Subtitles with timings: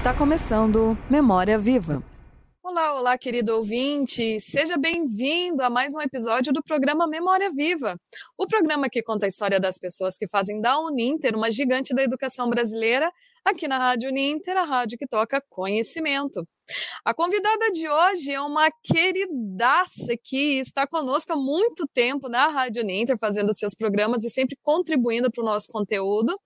[0.00, 2.02] Está começando Memória Viva.
[2.62, 4.40] Olá, olá, querido ouvinte!
[4.40, 8.00] Seja bem-vindo a mais um episódio do programa Memória Viva,
[8.38, 12.02] o programa que conta a história das pessoas que fazem da Uninter uma gigante da
[12.02, 13.12] educação brasileira
[13.44, 16.48] aqui na Rádio Uninter, a rádio que toca conhecimento.
[17.04, 22.82] A convidada de hoje é uma queridaça que está conosco há muito tempo na Rádio
[22.82, 26.38] Uninter, fazendo seus programas e sempre contribuindo para o nosso conteúdo.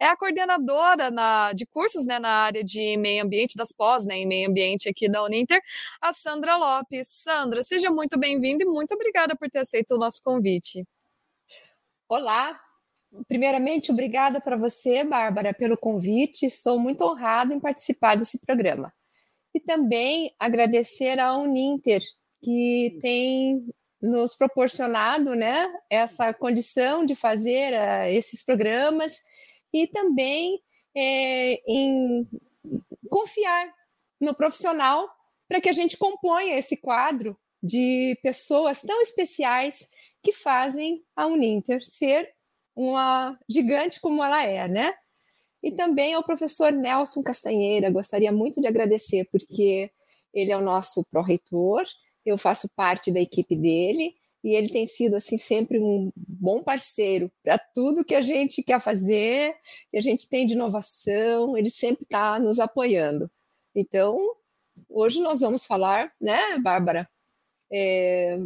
[0.00, 4.16] É a coordenadora na, de cursos né, na área de meio ambiente, das pós né,
[4.16, 5.60] em meio ambiente aqui da Uninter,
[6.00, 7.08] a Sandra Lopes.
[7.08, 10.84] Sandra, seja muito bem-vinda e muito obrigada por ter aceito o nosso convite.
[12.08, 12.58] Olá,
[13.26, 16.46] Primeiramente, obrigada para você, Bárbara, pelo convite.
[16.46, 18.92] Estou muito honrada em participar desse programa.
[19.54, 22.02] E também agradecer à Uninter,
[22.42, 23.66] que tem
[24.00, 29.20] nos proporcionado né, essa condição de fazer uh, esses programas
[29.72, 30.60] e também
[30.96, 32.26] é, em
[33.08, 33.72] confiar
[34.20, 35.08] no profissional
[35.48, 39.90] para que a gente componha esse quadro de pessoas tão especiais
[40.22, 42.32] que fazem a Uninter ser
[42.74, 44.94] uma gigante como ela é, né?
[45.62, 49.90] E também ao professor Nelson Castanheira, gostaria muito de agradecer, porque
[50.32, 51.84] ele é o nosso pró-reitor,
[52.24, 57.30] eu faço parte da equipe dele, e ele tem sido assim sempre um bom parceiro
[57.42, 59.54] para tudo que a gente quer fazer,
[59.90, 63.30] que a gente tem de inovação, ele sempre está nos apoiando.
[63.74, 64.16] Então,
[64.88, 67.08] hoje nós vamos falar, né, Bárbara,
[67.70, 68.38] é,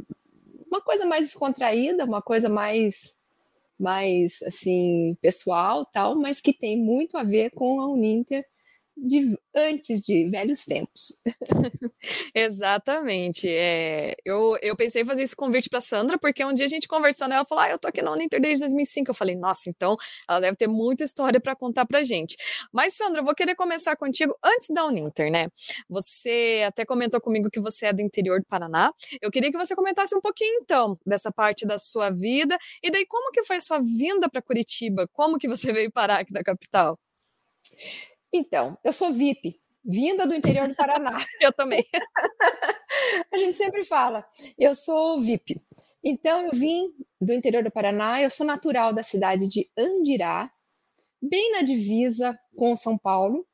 [0.67, 3.15] uma coisa mais descontraída, uma coisa mais
[3.79, 8.45] mais assim pessoal tal, mas que tem muito a ver com a Uninter
[8.97, 11.19] de antes de velhos tempos.
[12.35, 13.49] Exatamente.
[13.49, 16.89] É, eu, eu pensei em fazer esse convite para Sandra, porque um dia a gente
[16.89, 19.11] conversando, ela falou: Ah, eu tô aqui na Uninter desde 2005.
[19.11, 19.97] Eu falei: Nossa, então
[20.29, 22.37] ela deve ter muita história para contar para gente.
[22.73, 25.49] Mas, Sandra, eu vou querer começar contigo antes da Uninter, né?
[25.89, 28.93] Você até comentou comigo que você é do interior do Paraná.
[29.21, 33.07] Eu queria que você comentasse um pouquinho, então, dessa parte da sua vida e daí
[33.07, 35.09] como que foi a sua vinda para Curitiba?
[35.13, 36.99] Como que você veio parar aqui da capital?
[38.37, 41.17] Então, eu sou VIP, vinda do interior do Paraná.
[41.41, 41.85] eu também.
[43.33, 44.27] a gente sempre fala,
[44.59, 45.63] eu sou VIP.
[46.03, 50.51] Então, eu vim do interior do Paraná, eu sou natural da cidade de Andirá,
[51.23, 53.47] bem na divisa com São Paulo,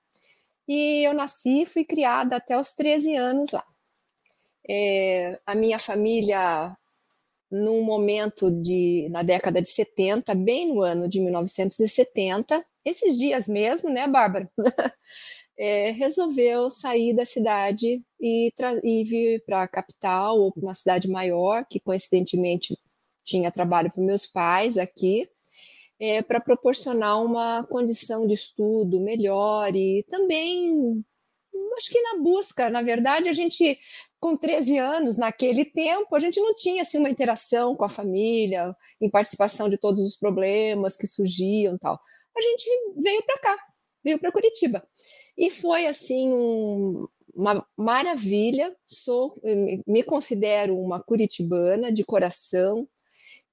[0.66, 3.64] e eu nasci e fui criada até os 13 anos lá.
[4.69, 6.74] É, a minha família,
[7.50, 13.91] num momento de, na década de 70, bem no ano de 1970, esses dias mesmo,
[13.91, 14.50] né, Bárbara?
[15.59, 18.50] é, resolveu sair da cidade e,
[18.83, 22.78] e vir para a capital ou para uma cidade maior, que coincidentemente
[23.22, 25.28] tinha trabalho para meus pais aqui,
[26.00, 31.05] é, para proporcionar uma condição de estudo melhor e também,
[31.76, 33.78] acho que na busca, na verdade, a gente,
[34.19, 38.75] com 13 anos, naquele tempo, a gente não tinha assim, uma interação com a família,
[39.00, 42.00] em participação de todos os problemas que surgiam tal
[42.36, 43.56] a gente veio para cá,
[44.04, 44.86] veio para Curitiba.
[45.36, 48.75] E foi assim um, uma maravilha.
[48.84, 49.34] Sou,
[49.87, 52.88] me considero uma curitibana de coração.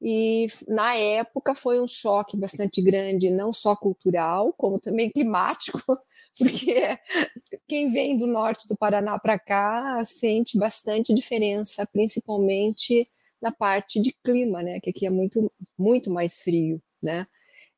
[0.02, 5.80] E na época foi um choque bastante grande, não só cultural, como também climático,
[6.38, 6.98] porque
[7.68, 13.10] quem vem do norte do Paraná para cá sente bastante diferença, principalmente
[13.42, 14.80] na parte de clima, né?
[14.80, 17.26] Que aqui é muito, muito mais frio, né?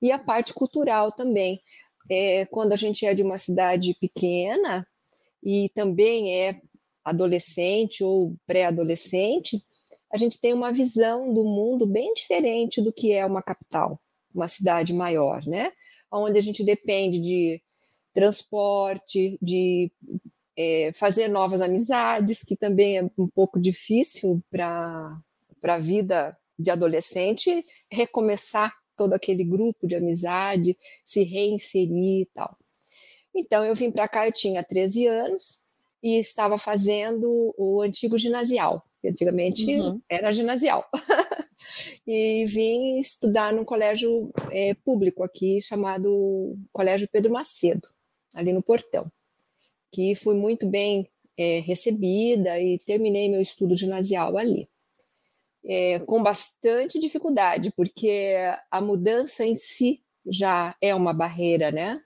[0.01, 1.61] e a parte cultural também.
[2.09, 4.87] É, quando a gente é de uma cidade pequena
[5.43, 6.59] e também é
[7.03, 9.63] adolescente ou pré-adolescente,
[10.11, 13.99] a gente tem uma visão do mundo bem diferente do que é uma capital,
[14.33, 15.71] uma cidade maior, né?
[16.11, 17.61] Onde a gente depende de
[18.13, 19.91] transporte, de
[20.57, 25.21] é, fazer novas amizades, que também é um pouco difícil para
[25.63, 32.57] a vida de adolescente, recomeçar todo aquele grupo de amizade, se reinserir e tal.
[33.33, 35.61] Então, eu vim para cá, eu tinha 13 anos
[36.03, 40.01] e estava fazendo o antigo ginasial, antigamente uhum.
[40.09, 40.89] era ginasial.
[42.07, 47.87] e vim estudar num colégio é, público aqui, chamado Colégio Pedro Macedo,
[48.35, 49.11] ali no Portão,
[49.91, 54.67] que fui muito bem é, recebida e terminei meu estudo ginasial ali
[55.65, 58.35] é, com bastante dificuldade, porque
[58.69, 62.01] a mudança em si já é uma barreira, né?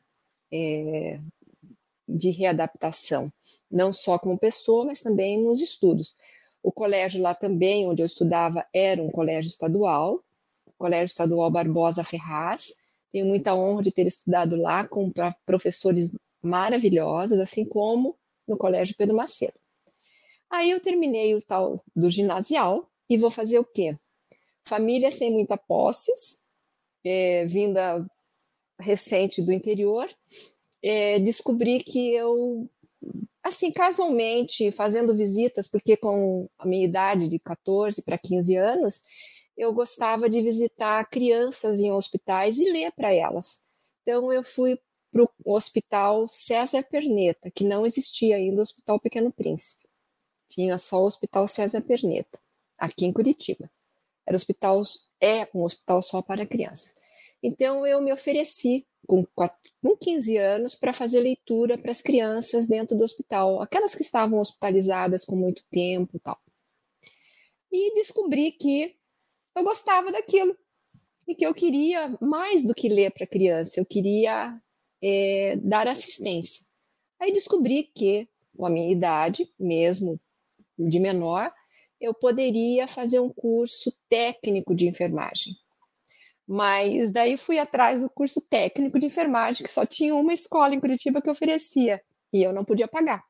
[0.52, 1.20] É,
[2.08, 3.32] de readaptação,
[3.72, 6.14] não só como pessoa, mas também nos estudos.
[6.64, 10.24] O colégio lá também, onde eu estudava, era um colégio estadual,
[10.84, 12.76] Colégio Estadual Barbosa Ferraz.
[13.10, 15.10] Tenho muita honra de ter estudado lá com
[15.46, 16.12] professores
[16.42, 19.54] maravilhosas, assim como no Colégio Pedro Macedo.
[20.50, 23.98] Aí eu terminei o tal do ginasial e vou fazer o quê?
[24.66, 26.38] Família sem muita posses,
[27.02, 28.06] é, vinda
[28.78, 30.10] recente do interior,
[30.84, 32.70] é, descobri que eu,
[33.44, 39.04] assim, casualmente, fazendo visitas, porque com a minha idade de 14 para 15 anos,
[39.58, 43.62] eu gostava de visitar crianças em hospitais e ler para elas.
[44.02, 44.80] Então, eu fui
[45.12, 49.84] para o Hospital César Perneta, que não existia ainda o Hospital Pequeno Príncipe.
[50.50, 52.40] Tinha só o Hospital César Perneta,
[52.80, 53.70] aqui em Curitiba.
[54.26, 54.82] Era hospital,
[55.22, 56.96] é um hospital só para crianças.
[57.42, 59.26] Então, eu me ofereci com,
[59.84, 64.40] com 15 anos para fazer leitura para as crianças dentro do hospital, aquelas que estavam
[64.40, 66.40] hospitalizadas com muito tempo e tal.
[67.70, 68.96] E descobri que
[69.54, 70.58] eu gostava daquilo
[71.28, 74.58] e que eu queria mais do que ler para criança, eu queria
[75.02, 76.66] é, dar assistência.
[77.20, 80.18] Aí descobri que, com a minha idade, mesmo
[80.80, 81.54] de menor,
[82.00, 85.58] eu poderia fazer um curso técnico de enfermagem.
[86.48, 90.80] Mas daí fui atrás do curso técnico de enfermagem, que só tinha uma escola em
[90.80, 92.02] Curitiba que oferecia,
[92.34, 93.24] e eu não podia pagar.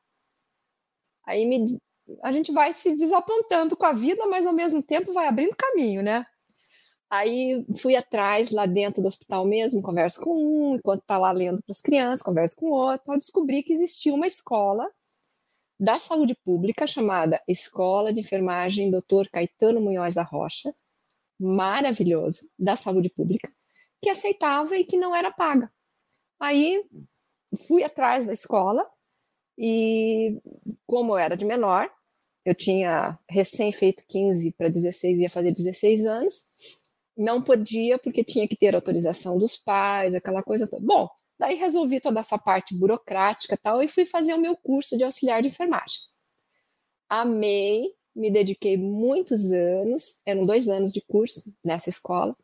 [1.26, 1.78] Aí me,
[2.22, 6.02] a gente vai se desapontando com a vida, mas ao mesmo tempo vai abrindo caminho,
[6.02, 6.26] né?
[7.10, 11.62] Aí fui atrás lá dentro do hospital mesmo, converso com um, enquanto está lá lendo
[11.62, 14.90] para as crianças, converso com outro, eu descobri que existia uma escola
[15.78, 19.28] da saúde pública chamada Escola de Enfermagem Dr.
[19.30, 20.74] Caetano Munhoz da Rocha,
[21.44, 23.52] maravilhoso, da saúde pública,
[24.02, 25.72] que aceitava e que não era paga.
[26.40, 26.82] Aí
[27.66, 28.84] fui atrás da escola
[29.58, 30.40] e,
[30.86, 31.90] como eu era de menor,
[32.44, 36.44] eu tinha recém feito 15 para 16, ia fazer 16 anos,
[37.16, 40.84] não podia porque tinha que ter autorização dos pais, aquela coisa toda.
[40.84, 41.08] Bom,
[41.38, 45.40] daí resolvi toda essa parte burocrática tal e fui fazer o meu curso de auxiliar
[45.40, 46.00] de enfermagem.
[47.08, 52.36] Amei, me dediquei muitos anos, eram dois anos de curso nessa escola,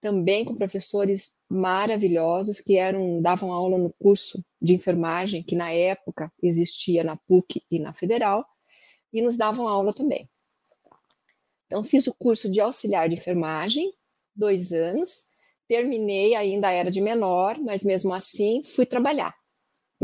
[0.00, 6.32] também com professores maravilhosos que eram davam aula no curso de enfermagem que na época
[6.42, 8.44] existia na PUC e na Federal
[9.12, 10.28] e nos davam aula também.
[11.66, 13.92] Então fiz o curso de auxiliar de enfermagem,
[14.34, 15.24] dois anos,
[15.66, 19.34] terminei ainda era de menor, mas mesmo assim fui trabalhar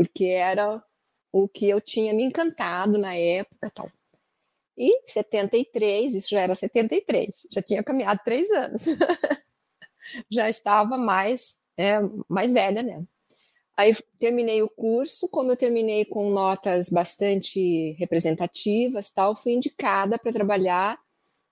[0.01, 0.83] porque era
[1.31, 3.91] o que eu tinha me encantado na época tal.
[4.77, 8.85] E 73, isso já era 73, já tinha caminhado três anos.
[10.29, 13.05] já estava mais, é, mais velha, né?
[13.77, 20.31] Aí terminei o curso, como eu terminei com notas bastante representativas, tal, fui indicada para
[20.31, 20.99] trabalhar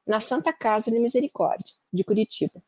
[0.05, 2.61] na Santa Casa de Misericórdia, de Curitiba.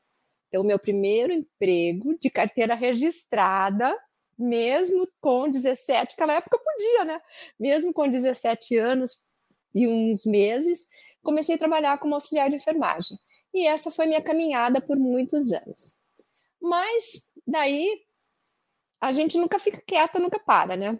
[0.47, 3.97] Então, meu primeiro emprego de carteira registrada,
[4.37, 7.21] mesmo com 17, naquela época podia, né?
[7.59, 9.17] Mesmo com 17 anos,
[9.73, 10.87] e uns meses,
[11.23, 13.17] comecei a trabalhar como auxiliar de enfermagem.
[13.53, 15.95] E essa foi minha caminhada por muitos anos.
[16.61, 18.01] Mas daí
[18.99, 20.99] a gente nunca fica quieta, nunca para, né?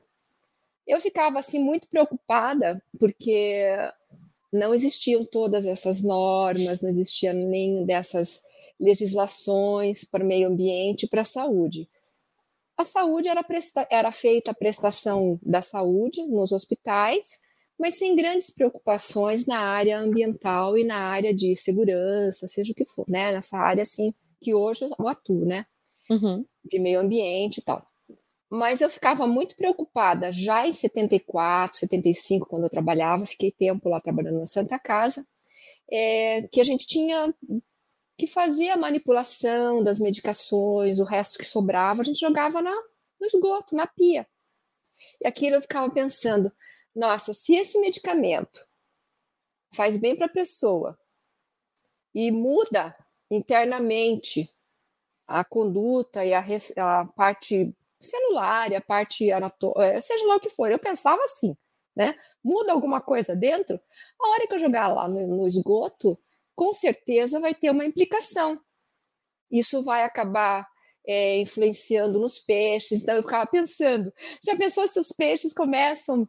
[0.88, 3.64] Eu ficava assim muito preocupada porque
[4.52, 8.42] não existiam todas essas normas, não existia nem dessas
[8.80, 11.88] legislações para o meio ambiente e para a saúde.
[12.76, 17.40] A saúde era, presta era feita a prestação da saúde nos hospitais,
[17.82, 22.86] mas sem grandes preocupações na área ambiental e na área de segurança, seja o que
[22.86, 23.32] for, né?
[23.32, 25.66] Nessa área, assim, que hoje eu atuo, né?
[26.08, 26.46] Uhum.
[26.64, 27.84] De meio ambiente e tal.
[28.52, 34.00] Mas eu ficava muito preocupada já em 74, 75, quando eu trabalhava, fiquei tempo lá
[34.00, 35.26] trabalhando na Santa Casa,
[35.92, 37.34] é, que a gente tinha
[38.16, 42.76] que fazer a manipulação das medicações, o resto que sobrava, a gente jogava na,
[43.20, 44.28] no esgoto, na pia.
[45.20, 46.52] E aquilo eu ficava pensando,
[46.96, 48.66] nossa, se esse medicamento
[49.74, 50.98] faz bem para a pessoa
[52.14, 52.96] e muda
[53.30, 54.50] internamente
[55.26, 56.44] a conduta e a,
[56.78, 61.56] a parte celular, a parte anatômica, eh, seja lá o que for, eu pensava assim,
[61.96, 62.16] né?
[62.44, 63.80] Muda alguma coisa dentro,
[64.20, 66.20] a hora que eu jogar lá no, no esgoto,
[66.56, 68.60] com certeza vai ter uma implicação.
[69.50, 70.68] Isso vai acabar
[71.08, 73.02] é, influenciando nos peixes.
[73.02, 76.28] Então eu ficava pensando, já pensou se os peixes começam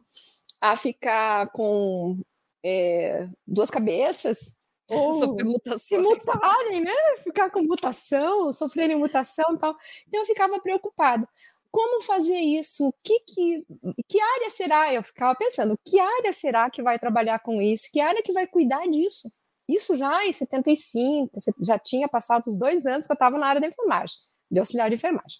[0.63, 2.17] a ficar com
[2.63, 4.53] é, duas cabeças,
[4.89, 6.01] ou sofrer mutação.
[6.01, 6.91] mutarem, né?
[7.21, 9.75] Ficar com mutação, sofrerem mutação e tal.
[10.07, 11.27] Então eu ficava preocupada.
[11.69, 12.93] Como fazer isso?
[13.03, 13.65] Que, que,
[14.07, 14.93] que área será?
[14.93, 17.89] Eu ficava pensando, que área será que vai trabalhar com isso?
[17.91, 19.29] Que área que vai cuidar disso?
[19.67, 23.59] Isso já em 75, já tinha passado os dois anos que eu estava na área
[23.59, 24.15] da enfermagem,
[24.49, 25.39] de auxiliar de enfermagem.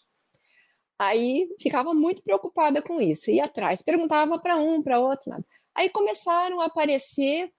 [0.98, 5.46] Aí ficava muito preocupada com isso, ia atrás, perguntava para um, para outro, nada.
[5.76, 7.52] Aí começaram a aparecer,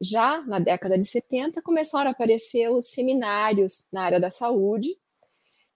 [0.00, 4.96] já na década de 70, começaram a aparecer os seminários na área da saúde,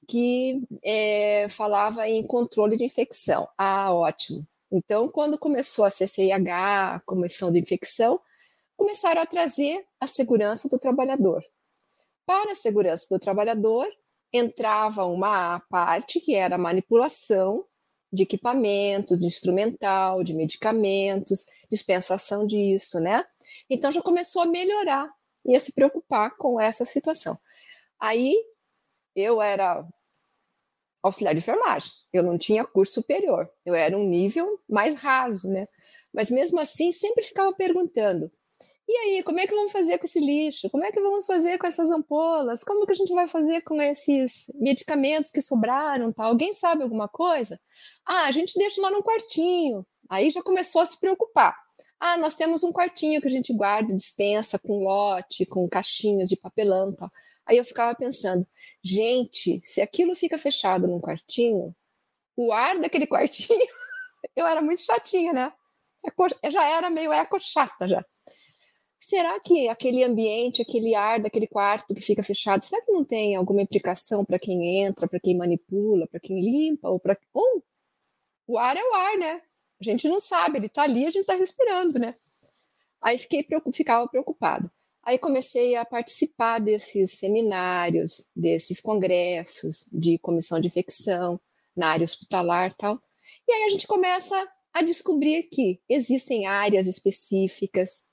[0.07, 3.49] que é, falava em controle de infecção.
[3.59, 4.47] Ah, ótimo.
[4.71, 8.21] Então, quando começou a CCIH, a Comissão de Infecção,
[8.77, 11.43] começaram a trazer a segurança do trabalhador.
[12.25, 13.87] Para a segurança do trabalhador,
[14.33, 17.65] entrava uma parte que era manipulação
[18.13, 23.25] de equipamento, de instrumental, de medicamentos, dispensação disso, né?
[23.71, 25.11] Então já começou a melhorar
[25.45, 27.39] e a se preocupar com essa situação.
[27.99, 28.37] Aí
[29.17, 29.87] eu era
[31.03, 35.67] auxiliar de enfermagem, eu não tinha curso superior, eu era um nível mais raso, né?
[36.13, 38.31] Mas mesmo assim, sempre ficava perguntando:
[38.89, 40.69] e aí, como é que vamos fazer com esse lixo?
[40.69, 42.65] Como é que vamos fazer com essas ampolas?
[42.65, 46.13] Como que a gente vai fazer com esses medicamentos que sobraram?
[46.13, 46.25] Tá?
[46.25, 47.59] Alguém sabe alguma coisa?
[48.05, 49.87] Ah, a gente deixa lá no quartinho.
[50.11, 51.57] Aí já começou a se preocupar.
[51.99, 56.37] Ah, nós temos um quartinho que a gente guarda, dispensa com lote, com caixinhas de
[56.37, 57.11] papelão, tal.
[57.47, 58.47] Aí eu ficava pensando,
[58.83, 61.75] gente, se aquilo fica fechado num quartinho,
[62.37, 63.69] o ar daquele quartinho,
[64.37, 65.53] eu era muito chatinha, né?
[66.51, 68.05] já era meio eco chata já.
[69.13, 73.37] Será que aquele ambiente, aquele ar daquele quarto que fica fechado, será que não tem
[73.37, 77.63] alguma implicação para quem entra, para quem manipula, para quem limpa ou para ou
[78.47, 79.43] o ar é o ar, né?
[79.79, 82.15] A gente não sabe, ele está ali, a gente está respirando, né?
[83.03, 84.71] Aí fiquei ficava preocupado.
[85.03, 91.39] Aí comecei a participar desses seminários, desses congressos de comissão de infecção
[91.77, 92.99] na área hospitalar, tal.
[93.47, 94.35] E aí a gente começa
[94.73, 98.11] a descobrir que existem áreas específicas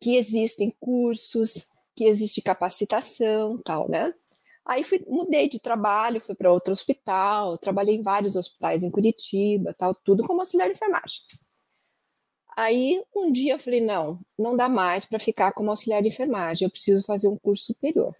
[0.00, 4.14] que existem cursos, que existe capacitação, tal, né?
[4.64, 9.74] Aí fui, mudei de trabalho, fui para outro hospital, trabalhei em vários hospitais em Curitiba,
[9.74, 11.20] tal, tudo como auxiliar de enfermagem.
[12.56, 16.66] Aí um dia eu falei, não, não dá mais para ficar como auxiliar de enfermagem,
[16.66, 18.14] eu preciso fazer um curso superior.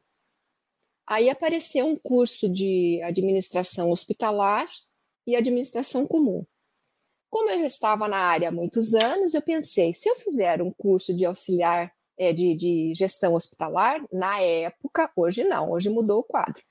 [1.07, 4.69] Aí apareceu um curso de administração hospitalar
[5.27, 6.45] e administração comum.
[7.31, 10.73] Como eu já estava na área há muitos anos, eu pensei, se eu fizer um
[10.73, 16.25] curso de auxiliar é, de, de gestão hospitalar, na época, hoje não, hoje mudou o
[16.25, 16.63] quadro,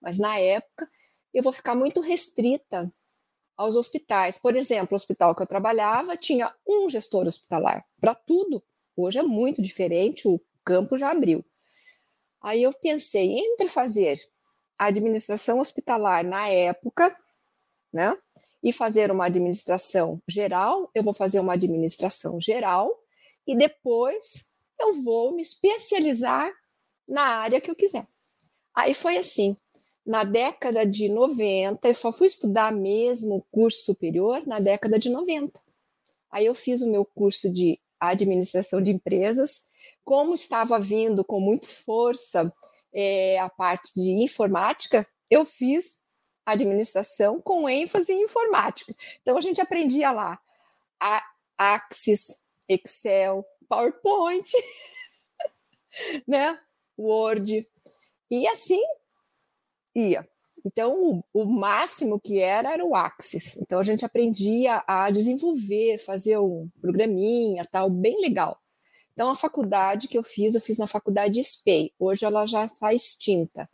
[0.00, 0.90] mas na época
[1.32, 2.92] eu vou ficar muito restrita
[3.56, 4.36] aos hospitais.
[4.38, 8.62] Por exemplo, o hospital que eu trabalhava tinha um gestor hospitalar para tudo.
[8.96, 11.44] Hoje é muito diferente, o campo já abriu.
[12.42, 14.18] Aí eu pensei entre fazer
[14.78, 17.16] a administração hospitalar na época,
[17.92, 18.16] né?
[18.62, 22.90] e fazer uma administração geral, eu vou fazer uma administração geral
[23.46, 24.46] e depois
[24.80, 26.50] eu vou me especializar
[27.08, 28.06] na área que eu quiser.
[28.74, 29.56] Aí foi assim.
[30.04, 35.60] Na década de 90, eu só fui estudar mesmo curso superior na década de 90.
[36.30, 39.62] Aí eu fiz o meu curso de administração de empresas,
[40.04, 42.50] como estava vindo com muita força
[42.92, 46.00] é, a parte de informática, eu fiz
[46.52, 48.94] administração com ênfase em informática.
[49.22, 50.38] Então a gente aprendia lá
[51.00, 51.22] a
[51.56, 54.50] Axis, Excel, PowerPoint,
[56.26, 56.58] né?
[56.96, 57.66] Word.
[58.30, 58.80] E assim
[59.94, 60.28] ia.
[60.64, 63.56] Então, o, o, máximo que era era o Axis.
[63.56, 68.60] Então, a gente aprendia a desenvolver, fazer um programinha, tal, bem legal.
[69.12, 71.92] Então, a faculdade que eu fiz, eu fiz na faculdade SPEI.
[71.98, 73.68] Hoje ela já está extinta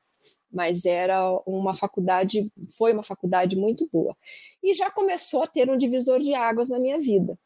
[0.54, 4.16] mas era uma faculdade, foi uma faculdade muito boa.
[4.62, 7.36] E já começou a ter um divisor de águas na minha vida,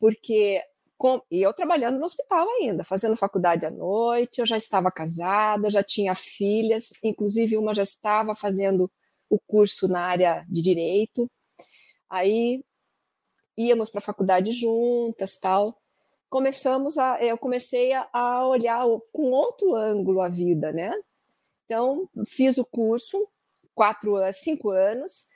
[0.00, 0.60] porque
[0.98, 5.70] com, e eu trabalhando no hospital ainda, fazendo faculdade à noite, eu já estava casada,
[5.70, 8.90] já tinha filhas, inclusive uma já estava fazendo
[9.28, 11.30] o curso na área de direito.
[12.08, 12.64] Aí
[13.56, 15.80] íamos para a faculdade juntas, tal.
[16.28, 20.92] Começamos a, eu comecei a, a olhar com outro ângulo a vida, né?
[21.66, 23.28] Então, fiz o curso,
[23.74, 25.26] quatro, cinco anos,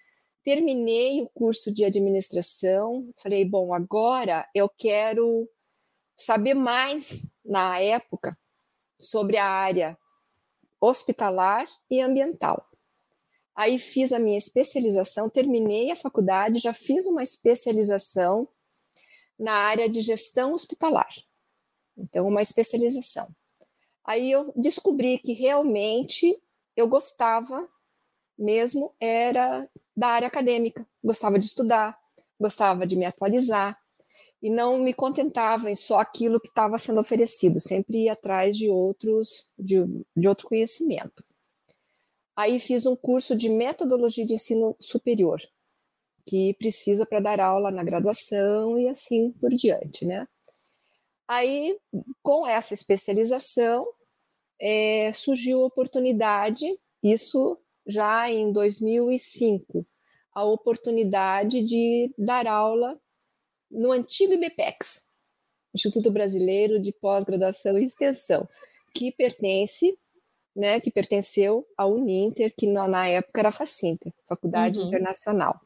[0.44, 5.48] terminei o curso de administração, falei, bom, agora eu quero
[6.16, 8.38] saber mais na época
[8.98, 9.98] sobre a área
[10.80, 12.64] hospitalar e ambiental.
[13.54, 18.48] Aí fiz a minha especialização, terminei a faculdade, já fiz uma especialização
[19.38, 21.12] na área de gestão hospitalar.
[21.98, 23.28] Então, uma especialização.
[24.10, 26.36] Aí eu descobri que realmente
[26.76, 27.68] eu gostava
[28.36, 31.96] mesmo era da área acadêmica, gostava de estudar,
[32.36, 33.80] gostava de me atualizar
[34.42, 38.68] e não me contentava em só aquilo que estava sendo oferecido, sempre ia atrás de
[38.68, 39.76] outros de,
[40.16, 41.24] de outro conhecimento.
[42.34, 45.40] Aí fiz um curso de metodologia de ensino superior,
[46.26, 50.26] que precisa para dar aula na graduação e assim por diante, né?
[51.28, 51.78] Aí,
[52.24, 53.86] com essa especialização,
[54.60, 56.66] é, surgiu a oportunidade,
[57.02, 59.86] isso já em 2005,
[60.34, 63.00] a oportunidade de dar aula
[63.70, 65.02] no antigo IBPEX,
[65.74, 68.46] Instituto Brasileiro de Pós-Graduação e Extensão,
[68.94, 69.96] que pertence,
[70.54, 74.86] né, que pertenceu à Uninter, que na, época era Facinter, Faculdade uhum.
[74.86, 75.60] Internacional.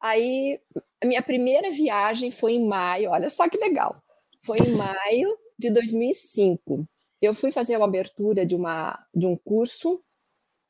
[0.00, 0.58] Aí,
[1.02, 4.02] a minha primeira viagem foi em maio, olha só que legal.
[4.42, 6.88] Foi em maio de 2005.
[7.20, 10.02] Eu fui fazer uma abertura de, uma, de um curso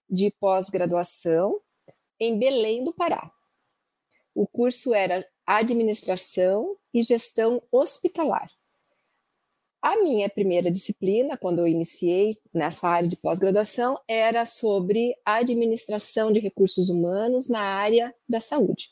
[0.09, 1.61] de pós-graduação
[2.19, 3.33] em Belém do Pará.
[4.35, 8.51] O curso era Administração e Gestão Hospitalar.
[9.81, 16.41] A minha primeira disciplina, quando eu iniciei nessa área de pós-graduação, era sobre administração de
[16.41, 18.91] recursos humanos na área da saúde.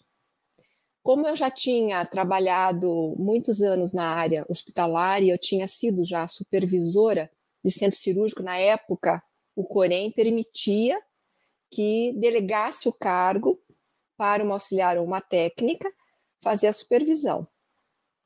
[1.03, 6.27] Como eu já tinha trabalhado muitos anos na área hospitalar e eu tinha sido já
[6.27, 7.31] supervisora
[7.69, 9.23] de centro cirúrgico na época,
[9.55, 11.01] o Corém permitia
[11.71, 13.61] que delegasse o cargo
[14.17, 15.93] para uma auxiliar ou uma técnica
[16.43, 17.47] fazer a supervisão.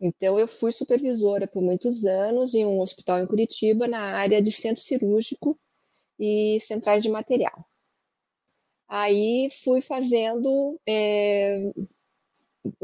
[0.00, 4.50] Então, eu fui supervisora por muitos anos em um hospital em Curitiba, na área de
[4.50, 5.58] centro cirúrgico
[6.18, 7.64] e centrais de material.
[8.88, 11.72] Aí fui fazendo, é,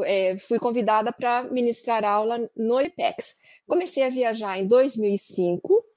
[0.05, 3.37] é, fui convidada para ministrar aula no IPEX.
[3.67, 5.88] Comecei a viajar em 2005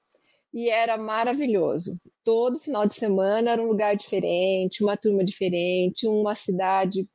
[0.52, 1.98] e era maravilhoso.
[2.24, 7.08] Todo final de semana era um lugar diferente, uma turma diferente, uma cidade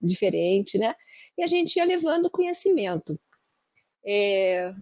[0.00, 0.94] diferente, né?
[1.36, 3.18] E a gente ia levando conhecimento.
[4.06, 4.72] É,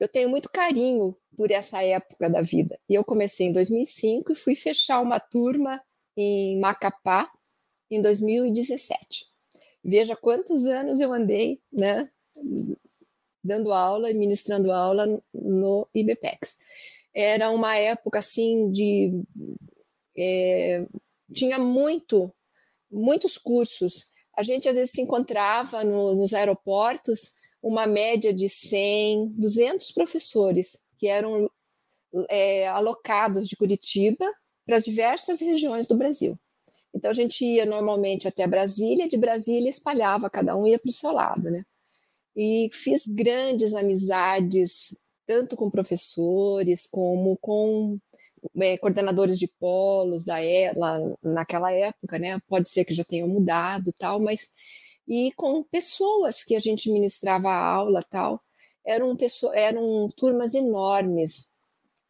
[0.00, 2.78] eu tenho muito carinho por essa época da vida.
[2.88, 5.82] E eu comecei em 2005 e fui fechar uma turma
[6.16, 7.30] em Macapá
[7.90, 9.26] em 2017.
[9.82, 12.10] Veja quantos anos eu andei, né,
[13.42, 16.56] dando aula e ministrando aula no IBPEX.
[17.14, 19.22] Era uma época assim de
[20.16, 20.86] é,
[21.32, 22.32] tinha muito
[22.90, 24.06] muitos cursos.
[24.36, 30.82] A gente às vezes se encontrava nos, nos aeroportos uma média de 100, 200 professores
[30.98, 31.50] que eram
[32.28, 34.26] é, alocados de Curitiba
[34.66, 36.38] para as diversas regiões do Brasil.
[36.94, 40.92] Então a gente ia normalmente até Brasília, de Brasília espalhava, cada um ia para o
[40.92, 41.64] seu lado, né?
[42.36, 47.98] E fiz grandes amizades, tanto com professores como com
[48.60, 52.38] é, coordenadores de polos da é, lá naquela época, né?
[52.48, 54.50] Pode ser que já tenham mudado, tal, mas
[55.06, 58.42] e com pessoas que a gente ministrava a aula tal.
[58.86, 61.48] Eram, pessoas, eram turmas enormes.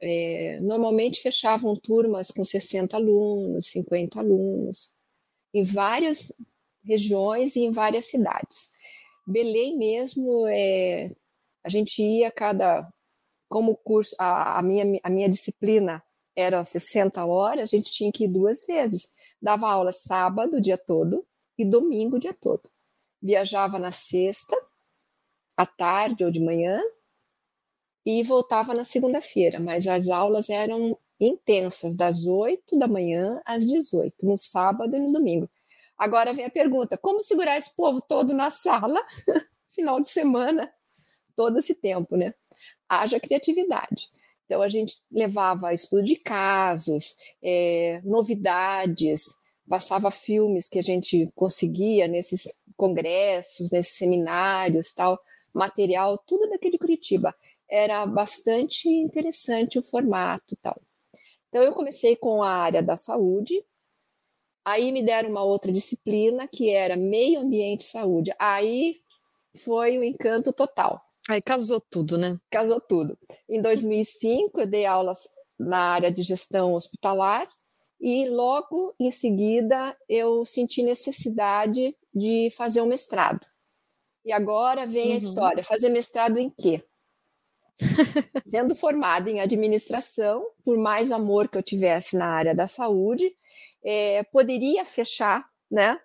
[0.00, 4.92] É, normalmente fechavam turmas com 60 alunos, 50 alunos,
[5.52, 6.32] em várias
[6.84, 8.68] regiões e em várias cidades.
[9.26, 11.10] Belém mesmo, é,
[11.64, 12.86] a gente ia cada,
[13.54, 16.02] como curso, a, a, minha, a minha disciplina
[16.34, 19.08] era 60 horas, a gente tinha que ir duas vezes.
[19.40, 21.24] Dava aula sábado o dia todo
[21.56, 22.68] e domingo o dia todo
[23.22, 24.56] viajava na sexta,
[25.56, 26.82] à tarde ou de manhã,
[28.04, 34.26] e voltava na segunda-feira, mas as aulas eram intensas, das 8 da manhã às 18,
[34.26, 35.48] no sábado e no domingo.
[35.96, 39.00] Agora vem a pergunta: como segurar esse povo todo na sala,
[39.70, 40.74] final de semana,
[41.36, 42.34] todo esse tempo, né?
[42.88, 44.08] Haja criatividade.
[44.46, 49.34] Então, a gente levava estudo de casos, é, novidades,
[49.68, 55.18] passava filmes que a gente conseguia nesses congressos, nesses seminários, tal,
[55.52, 57.34] material, tudo daqui de Curitiba.
[57.68, 60.80] Era bastante interessante o formato, tal.
[61.48, 63.64] Então eu comecei com a área da saúde,
[64.64, 68.34] aí me deram uma outra disciplina que era meio ambiente e saúde.
[68.38, 69.00] Aí
[69.56, 71.00] foi o encanto total.
[71.28, 72.38] Aí casou tudo, né?
[72.50, 73.18] Casou tudo.
[73.48, 75.26] Em 2005 eu dei aulas
[75.58, 77.48] na área de gestão hospitalar
[78.00, 83.40] e logo em seguida eu senti necessidade de fazer um mestrado.
[84.24, 85.14] E agora vem uhum.
[85.14, 86.84] a história: fazer mestrado em quê?
[88.44, 93.34] Sendo formada em administração, por mais amor que eu tivesse na área da saúde,
[93.82, 95.98] é, poderia fechar né,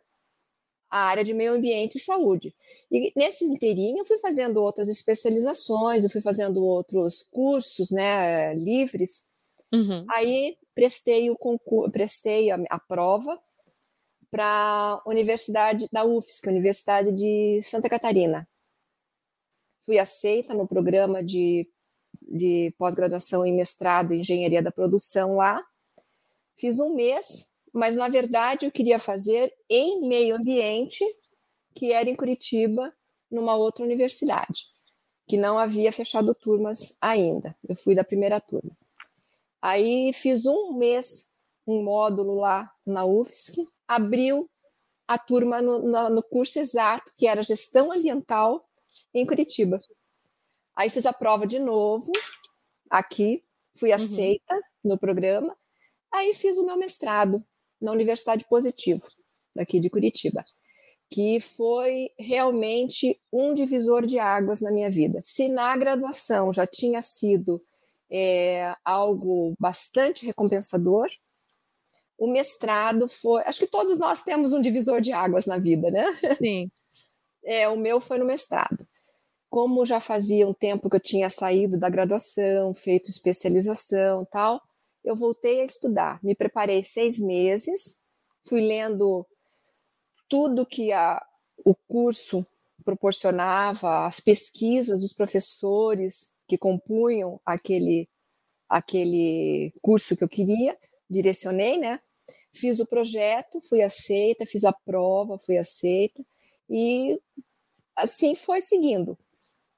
[0.89, 2.55] a área de meio ambiente e saúde.
[2.91, 9.25] E nesse inteirinho eu fui fazendo outras especializações, eu fui fazendo outros cursos né, livres.
[9.73, 10.05] Uhum.
[10.09, 13.39] Aí prestei, o concurso, prestei a, a prova
[14.31, 18.47] para a Universidade da UFSC, Universidade de Santa Catarina.
[19.81, 21.67] Fui aceita no programa de,
[22.21, 25.63] de pós-graduação em mestrado em engenharia da produção lá.
[26.55, 31.03] Fiz um mês mas na verdade eu queria fazer em meio ambiente,
[31.75, 32.93] que era em Curitiba,
[33.29, 34.65] numa outra universidade,
[35.27, 37.55] que não havia fechado turmas ainda.
[37.67, 38.71] Eu fui da primeira turma.
[39.61, 41.27] Aí fiz um mês,
[41.67, 44.49] um módulo lá na UFSC, abriu
[45.07, 48.67] a turma no, no, no curso exato, que era gestão ambiental
[49.13, 49.79] em Curitiba.
[50.75, 52.11] Aí fiz a prova de novo,
[52.89, 53.43] aqui,
[53.75, 53.95] fui uhum.
[53.95, 54.61] aceita uhum.
[54.85, 55.55] no programa.
[56.11, 57.43] Aí fiz o meu mestrado
[57.81, 59.05] na Universidade Positivo,
[59.55, 60.43] daqui de Curitiba,
[61.09, 65.19] que foi realmente um divisor de águas na minha vida.
[65.23, 67.61] Se na graduação já tinha sido
[68.11, 71.07] é, algo bastante recompensador,
[72.17, 73.41] o mestrado foi.
[73.43, 76.05] Acho que todos nós temos um divisor de águas na vida, né?
[76.37, 76.69] Sim.
[77.41, 78.85] É, o meu foi no mestrado.
[79.49, 84.61] Como já fazia um tempo que eu tinha saído da graduação, feito especialização tal,
[85.03, 86.19] eu voltei a estudar.
[86.23, 87.97] Me preparei seis meses,
[88.43, 89.25] fui lendo
[90.27, 91.21] tudo que a,
[91.65, 92.45] o curso
[92.83, 98.09] proporcionava, as pesquisas dos professores que compunham aquele,
[98.67, 100.77] aquele curso que eu queria,
[101.09, 101.99] direcionei, né?
[102.53, 106.23] Fiz o projeto, fui aceita, fiz a prova, fui aceita,
[106.69, 107.19] e
[107.95, 109.17] assim foi seguindo.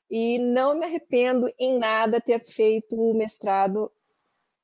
[0.09, 3.91] E não me arrependo em nada ter feito o mestrado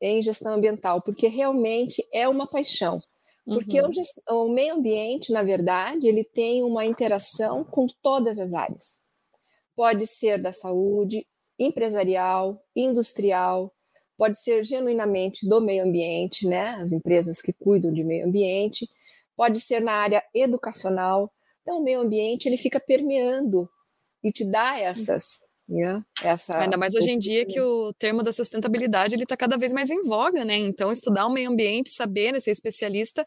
[0.01, 3.01] em gestão ambiental, porque realmente é uma paixão.
[3.45, 3.89] Porque uhum.
[4.29, 8.99] o, o, meio ambiente, na verdade, ele tem uma interação com todas as áreas.
[9.73, 11.25] Pode ser da saúde,
[11.57, 13.73] empresarial, industrial,
[14.17, 16.71] pode ser genuinamente do meio ambiente, né?
[16.71, 18.89] As empresas que cuidam de meio ambiente,
[19.35, 21.31] pode ser na área educacional.
[21.61, 23.69] Então, o meio ambiente ele fica permeando
[24.23, 28.31] e te dá essas Yeah, essa Ainda mais hoje em dia que o termo da
[28.31, 30.55] sustentabilidade ele está cada vez mais em voga, né?
[30.55, 33.25] Então estudar o meio ambiente, saber, né, ser especialista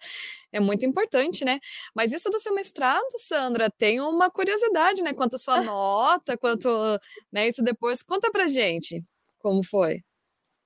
[0.51, 1.61] é muito importante, né?
[1.95, 5.13] Mas isso do seu mestrado, Sandra, tem uma curiosidade, né?
[5.13, 6.69] Quanto a sua nota, quanto,
[7.31, 7.47] né?
[7.47, 9.05] Isso depois conta para gente
[9.39, 10.01] como foi.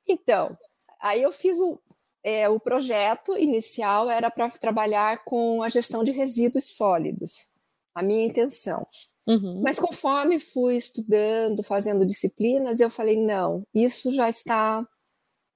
[0.09, 0.57] Então,
[1.01, 1.81] aí eu fiz o,
[2.23, 7.49] é, o projeto inicial era para trabalhar com a gestão de resíduos sólidos.
[7.95, 8.85] A minha intenção.
[9.27, 9.63] Uhum.
[9.63, 14.87] Mas conforme fui estudando, fazendo disciplinas, eu falei: não, isso já está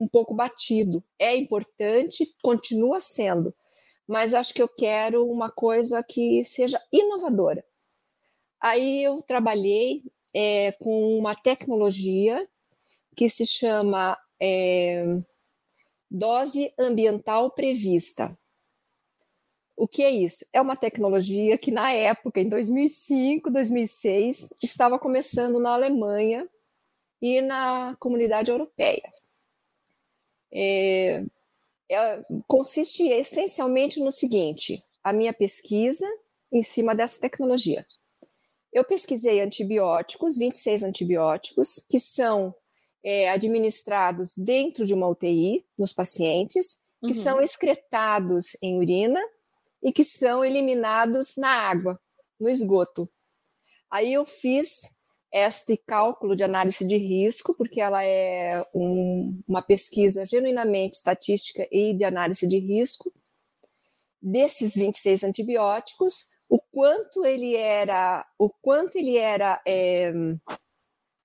[0.00, 1.04] um pouco batido.
[1.18, 3.54] É importante, continua sendo,
[4.06, 7.64] mas acho que eu quero uma coisa que seja inovadora.
[8.60, 10.02] Aí eu trabalhei
[10.34, 12.48] é, com uma tecnologia
[13.16, 15.04] que se chama é,
[16.10, 18.36] dose ambiental prevista.
[19.78, 20.44] O que é isso?
[20.52, 26.48] É uma tecnologia que, na época, em 2005, 2006, estava começando na Alemanha
[27.22, 29.08] e na comunidade europeia.
[30.52, 31.24] É,
[31.88, 36.04] é, consiste essencialmente no seguinte: a minha pesquisa
[36.50, 37.86] em cima dessa tecnologia.
[38.72, 42.52] Eu pesquisei antibióticos, 26 antibióticos, que são
[43.04, 47.14] é, administrados dentro de uma UTI nos pacientes, que uhum.
[47.14, 49.22] são excretados em urina
[49.82, 52.00] e que são eliminados na água,
[52.38, 53.08] no esgoto.
[53.90, 54.82] Aí eu fiz
[55.32, 61.94] este cálculo de análise de risco, porque ela é um, uma pesquisa genuinamente estatística e
[61.94, 63.12] de análise de risco,
[64.20, 70.12] desses 26 antibióticos, o quanto ele era, o quanto ele era é,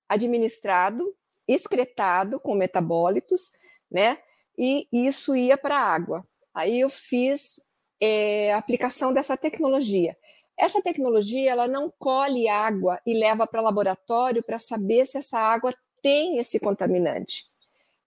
[0.07, 1.15] administrado,
[1.47, 3.51] excretado com metabólitos,
[3.89, 4.17] né?
[4.57, 6.27] E isso ia para a água.
[6.53, 7.59] Aí eu fiz
[8.05, 10.17] é, aplicação dessa tecnologia.
[10.57, 15.73] Essa tecnologia ela não colhe água e leva para laboratório para saber se essa água
[16.01, 17.45] tem esse contaminante.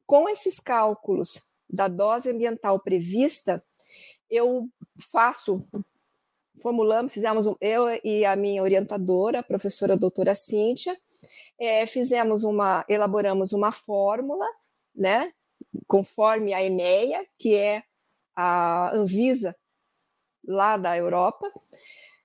[0.06, 3.64] Com esses cálculos da dose ambiental prevista,
[4.28, 4.68] eu
[5.00, 5.66] faço,
[6.60, 10.94] formulamos, fizemos, eu e a minha orientadora, a professora doutora Cíntia,
[11.58, 14.46] é, fizemos uma, elaboramos uma fórmula,
[14.94, 15.32] né,
[15.86, 17.82] conforme a EMEA, que é
[18.36, 19.56] a Anvisa
[20.46, 21.50] lá da Europa,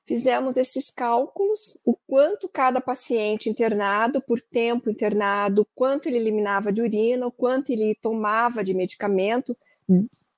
[0.05, 6.81] fizemos esses cálculos, o quanto cada paciente internado, por tempo internado, quanto ele eliminava de
[6.81, 9.55] urina, o quanto ele tomava de medicamento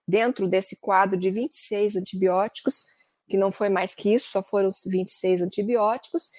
[0.08, 2.86] dentro desse quadro de 26 antibióticos,
[3.28, 6.30] que não foi mais que isso, só foram os 26 antibióticos,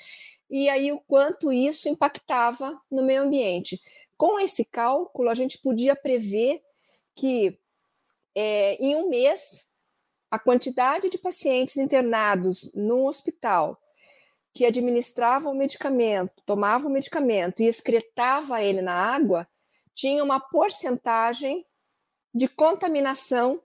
[0.50, 3.80] e aí o quanto isso impactava no meio ambiente.
[4.16, 6.60] Com esse cálculo, a gente podia prever
[7.16, 7.58] que
[8.36, 9.64] é, em um mês
[10.34, 13.80] a quantidade de pacientes internados no hospital
[14.52, 19.46] que administravam o medicamento, tomavam o medicamento e excretava ele na água,
[19.94, 21.64] tinha uma porcentagem
[22.34, 23.62] de contaminação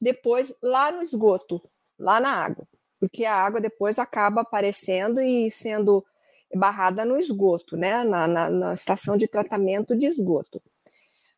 [0.00, 1.60] depois lá no esgoto,
[1.98, 2.68] lá na água,
[3.00, 6.06] porque a água depois acaba aparecendo e sendo
[6.54, 8.04] barrada no esgoto, né?
[8.04, 10.62] na, na, na estação de tratamento de esgoto.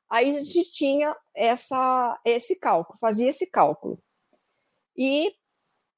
[0.09, 3.99] Aí a gente tinha essa, esse cálculo, fazia esse cálculo.
[4.97, 5.35] E,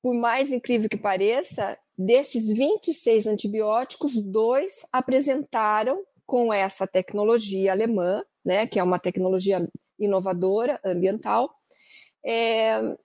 [0.02, 8.66] por mais incrível que pareça, desses 26 antibióticos, dois apresentaram com essa tecnologia alemã, né,
[8.66, 9.66] que é uma tecnologia
[9.98, 11.52] inovadora, ambiental,
[12.24, 12.96] é,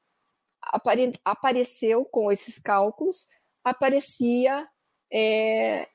[0.62, 3.26] apare, apareceu com esses cálculos,
[3.64, 4.68] aparecia
[5.12, 5.88] é,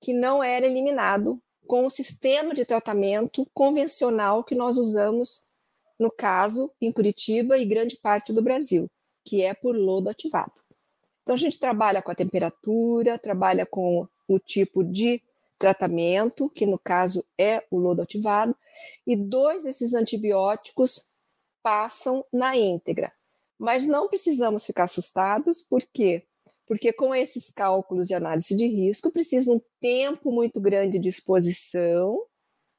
[0.00, 5.44] que não era eliminado com o sistema de tratamento convencional que nós usamos,
[6.00, 8.90] no caso, em Curitiba e grande parte do Brasil,
[9.24, 10.50] que é por lodo ativado.
[11.22, 15.22] Então, a gente trabalha com a temperatura, trabalha com o tipo de
[15.60, 18.56] tratamento, que no caso é o lodo ativado,
[19.06, 21.12] e dois desses antibióticos
[21.62, 23.12] passam na íntegra.
[23.56, 26.26] Mas não precisamos ficar assustados, por quê?
[26.70, 32.16] Porque com esses cálculos de análise de risco, precisa um tempo muito grande de exposição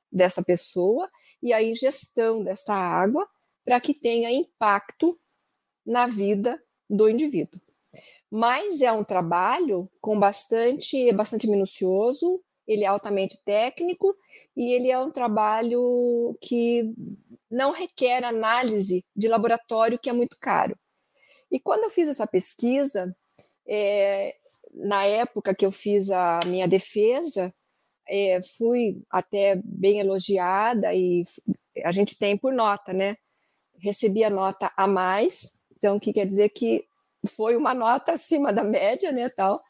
[0.10, 1.10] dessa pessoa
[1.44, 3.28] e a ingestão dessa água
[3.66, 5.20] para que tenha impacto
[5.86, 6.58] na vida
[6.90, 7.60] do indivíduo.
[8.32, 14.16] Mas é um trabalho com bastante, bastante minucioso, ele é altamente técnico
[14.56, 16.94] e ele é um trabalho que
[17.50, 20.80] não requer análise de laboratório, que é muito caro.
[21.52, 23.14] E quando eu fiz essa pesquisa,
[23.68, 24.36] é,
[24.74, 27.54] na época que eu fiz a minha defesa,
[28.08, 31.24] é, fui até bem elogiada e
[31.84, 33.16] a gente tem por nota, né?
[33.80, 36.86] Recebi a nota a mais, então o que quer dizer que
[37.36, 39.62] foi uma nota acima da média, né, tal.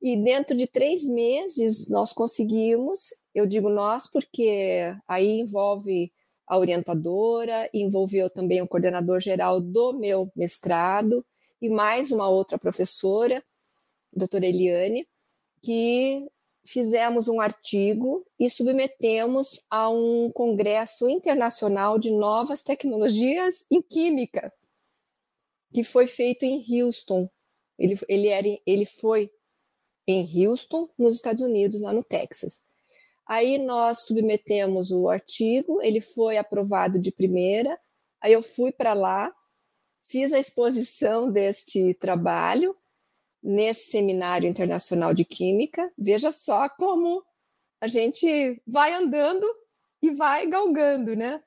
[0.00, 6.12] E dentro de três meses nós conseguimos, eu digo nós porque aí envolve
[6.46, 11.24] a orientadora, envolveu também o coordenador geral do meu mestrado
[11.64, 13.42] e mais uma outra professora,
[14.12, 15.08] doutora Eliane,
[15.62, 16.30] que
[16.62, 24.52] fizemos um artigo e submetemos a um congresso internacional de novas tecnologias em química,
[25.72, 27.30] que foi feito em Houston.
[27.78, 29.30] Ele, ele, era, ele foi
[30.06, 32.60] em Houston, nos Estados Unidos, lá no Texas.
[33.26, 37.80] Aí nós submetemos o artigo, ele foi aprovado de primeira.
[38.20, 39.34] Aí eu fui para lá,
[40.06, 42.76] fiz a exposição deste trabalho
[43.42, 45.92] nesse seminário internacional de química.
[45.98, 47.22] Veja só como
[47.80, 49.46] a gente vai andando
[50.00, 51.42] e vai galgando, né?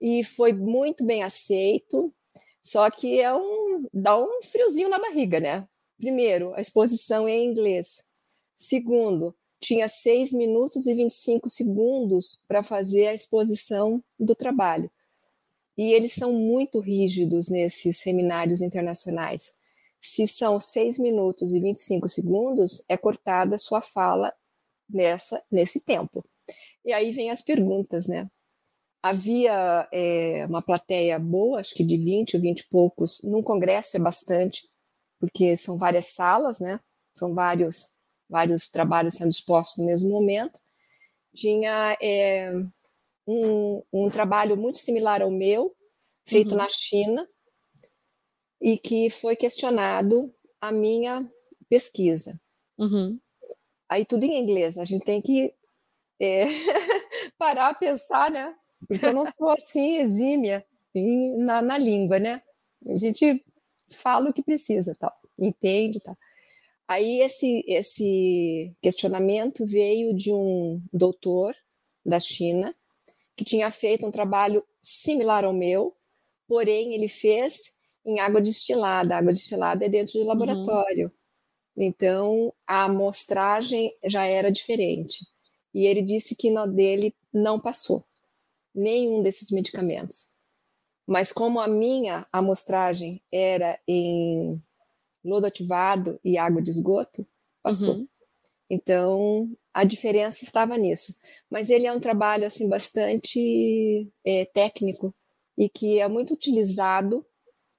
[0.00, 2.12] E foi muito bem aceito.
[2.60, 5.68] Só que é um dá um friozinho na barriga, né?
[5.96, 8.04] Primeiro, a exposição é em inglês.
[8.56, 14.90] Segundo, tinha 6 minutos e 25 segundos para fazer a exposição do trabalho.
[15.76, 19.54] E eles são muito rígidos nesses seminários internacionais.
[20.00, 24.32] Se são 6 minutos e 25 segundos, é cortada a sua fala
[24.88, 26.24] nessa, nesse tempo.
[26.84, 28.28] E aí vem as perguntas, né?
[29.02, 33.96] Havia é, uma plateia boa, acho que de 20 ou 20 e poucos, num congresso
[33.96, 34.68] é bastante,
[35.18, 36.78] porque são várias salas, né?
[37.16, 37.90] São vários,
[38.28, 40.60] vários trabalhos sendo expostos no mesmo momento.
[41.34, 42.52] Tinha é,
[43.26, 45.74] um, um trabalho muito similar ao meu,
[46.24, 46.58] feito uhum.
[46.58, 47.28] na China,
[48.60, 51.28] e que foi questionado a minha
[51.68, 52.40] pesquisa.
[52.78, 53.18] Uhum.
[53.88, 55.52] Aí tudo em inglês, a gente tem que
[56.20, 56.44] é,
[57.36, 58.54] parar a pensar, né?
[58.86, 60.64] Porque eu não sou assim exímia
[61.38, 62.42] na, na língua, né?
[62.88, 63.44] A gente
[63.90, 66.16] fala o que precisa, tal, entende, tal.
[66.88, 71.54] Aí esse esse questionamento veio de um doutor
[72.04, 72.74] da China
[73.36, 75.96] que tinha feito um trabalho similar ao meu,
[76.46, 77.72] porém ele fez
[78.04, 79.14] em água destilada.
[79.14, 80.26] A água destilada é dentro de uhum.
[80.26, 81.06] laboratório.
[81.06, 81.84] Uhum.
[81.84, 85.26] Então a amostragem já era diferente.
[85.74, 88.04] E ele disse que no dele não passou
[88.74, 90.28] nenhum desses medicamentos.
[91.06, 94.62] Mas como a minha amostragem era em
[95.24, 97.26] lodo ativado e água de esgoto,
[97.62, 97.96] passou.
[97.96, 98.06] Uhum.
[98.68, 101.14] Então, a diferença estava nisso.
[101.50, 105.14] Mas ele é um trabalho assim bastante é, técnico
[105.56, 107.24] e que é muito utilizado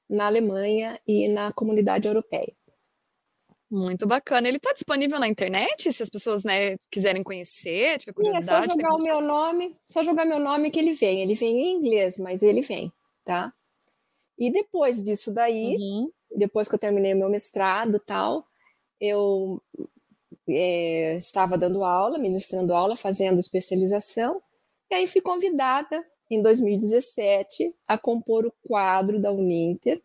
[0.10, 2.54] na Alemanha e na comunidade europeia.
[3.70, 4.48] Muito bacana.
[4.48, 8.72] Ele está disponível na internet, se as pessoas né, quiserem conhecer, tiver curiosidade.
[8.72, 11.22] Sim, é só jogar o meu nome, só jogar meu nome que ele vem.
[11.22, 12.94] Ele vem em inglês, mas ele vem,
[13.26, 13.52] tá?
[14.38, 16.12] E depois disso daí, uhum.
[16.36, 18.46] depois que eu terminei meu mestrado tal,
[19.00, 19.60] eu
[20.48, 24.42] é, estava dando aula, ministrando aula, fazendo especialização,
[24.92, 30.02] e aí fui convidada em 2017, a compor o quadro da Uninter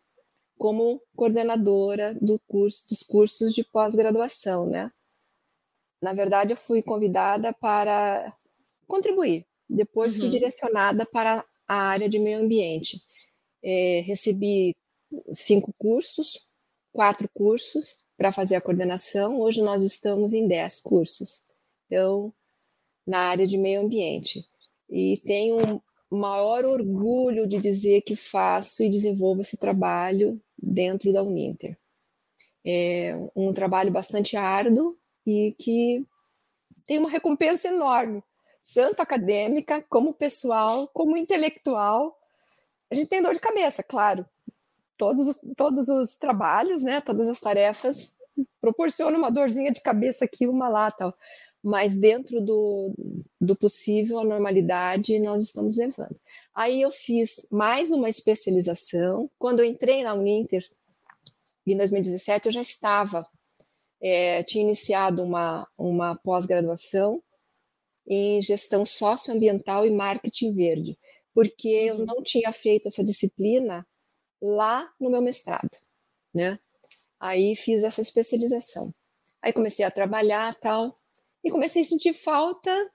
[0.57, 4.91] como coordenadora do curso, dos cursos de pós-graduação, né?
[6.01, 8.35] Na verdade, eu fui convidada para
[8.85, 9.45] contribuir.
[9.69, 10.21] Depois uhum.
[10.21, 13.01] fui direcionada para a área de meio ambiente.
[13.63, 14.75] É, recebi
[15.31, 16.45] cinco cursos,
[16.99, 19.39] quatro cursos para fazer a coordenação.
[19.39, 21.43] Hoje nós estamos em dez cursos.
[21.87, 22.33] Então,
[23.07, 24.45] na área de meio ambiente.
[24.89, 25.81] E tenho
[26.11, 31.77] um maior orgulho de dizer que faço e desenvolvo esse trabalho dentro da Uninter.
[32.67, 36.05] É um trabalho bastante árduo e que
[36.85, 38.21] tem uma recompensa enorme,
[38.75, 42.19] tanto acadêmica, como pessoal, como intelectual.
[42.91, 44.25] A gente tem dor de cabeça, claro.
[44.99, 48.17] Todos os, todos os trabalhos, né, todas as tarefas
[48.59, 51.15] proporcionam uma dorzinha de cabeça aqui, uma lá, tal.
[51.63, 52.93] Mas dentro do,
[53.39, 56.19] do possível, a normalidade nós estamos levando.
[56.53, 59.31] Aí eu fiz mais uma especialização.
[59.39, 60.69] Quando eu entrei na Uninter,
[61.65, 63.25] em 2017 eu já estava,
[64.01, 67.23] é, tinha iniciado uma, uma pós-graduação
[68.05, 70.97] em gestão socioambiental e marketing verde,
[71.33, 72.05] porque eu uhum.
[72.05, 73.87] não tinha feito essa disciplina
[74.41, 75.69] lá no meu mestrado,
[76.33, 76.59] né?
[77.19, 78.93] Aí fiz essa especialização.
[79.41, 80.93] Aí comecei a trabalhar tal
[81.43, 82.91] e comecei a sentir falta,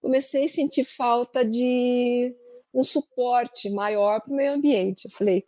[0.00, 2.36] comecei a sentir falta de
[2.72, 5.06] um suporte maior para o meio ambiente.
[5.06, 5.44] Eu falei,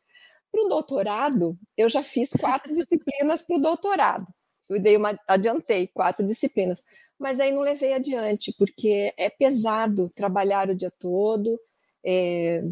[0.50, 4.26] para o doutorado, eu já fiz quatro disciplinas para o doutorado.
[4.68, 6.82] Eu dei uma, adiantei quatro disciplinas,
[7.18, 11.60] mas aí não levei adiante, porque é pesado trabalhar o dia todo,
[12.04, 12.62] é,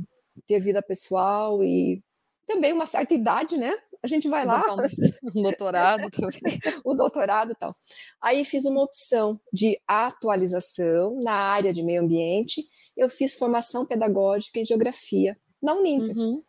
[0.47, 2.03] ter vida pessoal e
[2.51, 3.73] também uma certa idade, né?
[4.03, 4.65] A gente vai lá.
[5.37, 6.59] Um doutorado também.
[6.85, 7.77] o doutorado e tal.
[8.21, 12.67] Aí fiz uma opção de atualização na área de meio ambiente.
[12.97, 16.17] Eu fiz formação pedagógica em geografia na Uninter.
[16.17, 16.43] Uhum.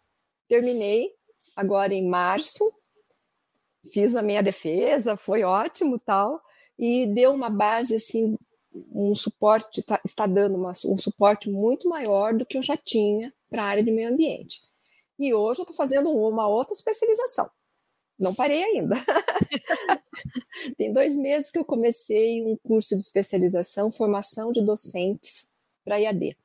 [0.47, 1.11] Terminei
[1.55, 2.63] agora em março,
[3.93, 6.41] fiz a minha defesa, foi ótimo tal,
[6.79, 8.35] e deu uma base assim,
[8.93, 13.33] um suporte, tá, está dando uma, um suporte muito maior do que eu já tinha
[13.49, 14.61] para a área de meio ambiente.
[15.21, 17.47] E hoje eu estou fazendo uma outra especialização.
[18.17, 18.95] Não parei ainda.
[20.77, 25.47] Tem dois meses que eu comecei um curso de especialização, formação de docentes
[25.85, 26.35] para IAD.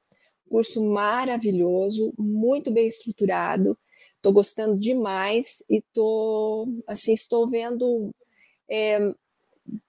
[0.49, 3.79] Curso maravilhoso, muito bem estruturado,
[4.27, 8.13] Estou gostando demais e tô, assim, estou vendo
[8.69, 8.99] é,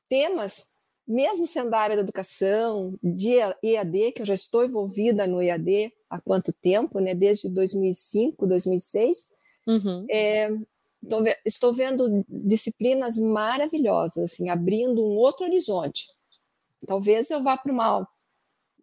[0.08, 0.67] temas,
[1.08, 3.32] mesmo sendo da área da educação, de
[3.63, 7.13] EAD, que eu já estou envolvida no EAD há quanto tempo, né?
[7.13, 9.32] Desde 2005, 2006.
[9.67, 10.06] Uhum.
[10.10, 10.50] É,
[11.04, 16.08] então, estou vendo disciplinas maravilhosas, assim, abrindo um outro horizonte.
[16.86, 18.08] Talvez eu vá para uma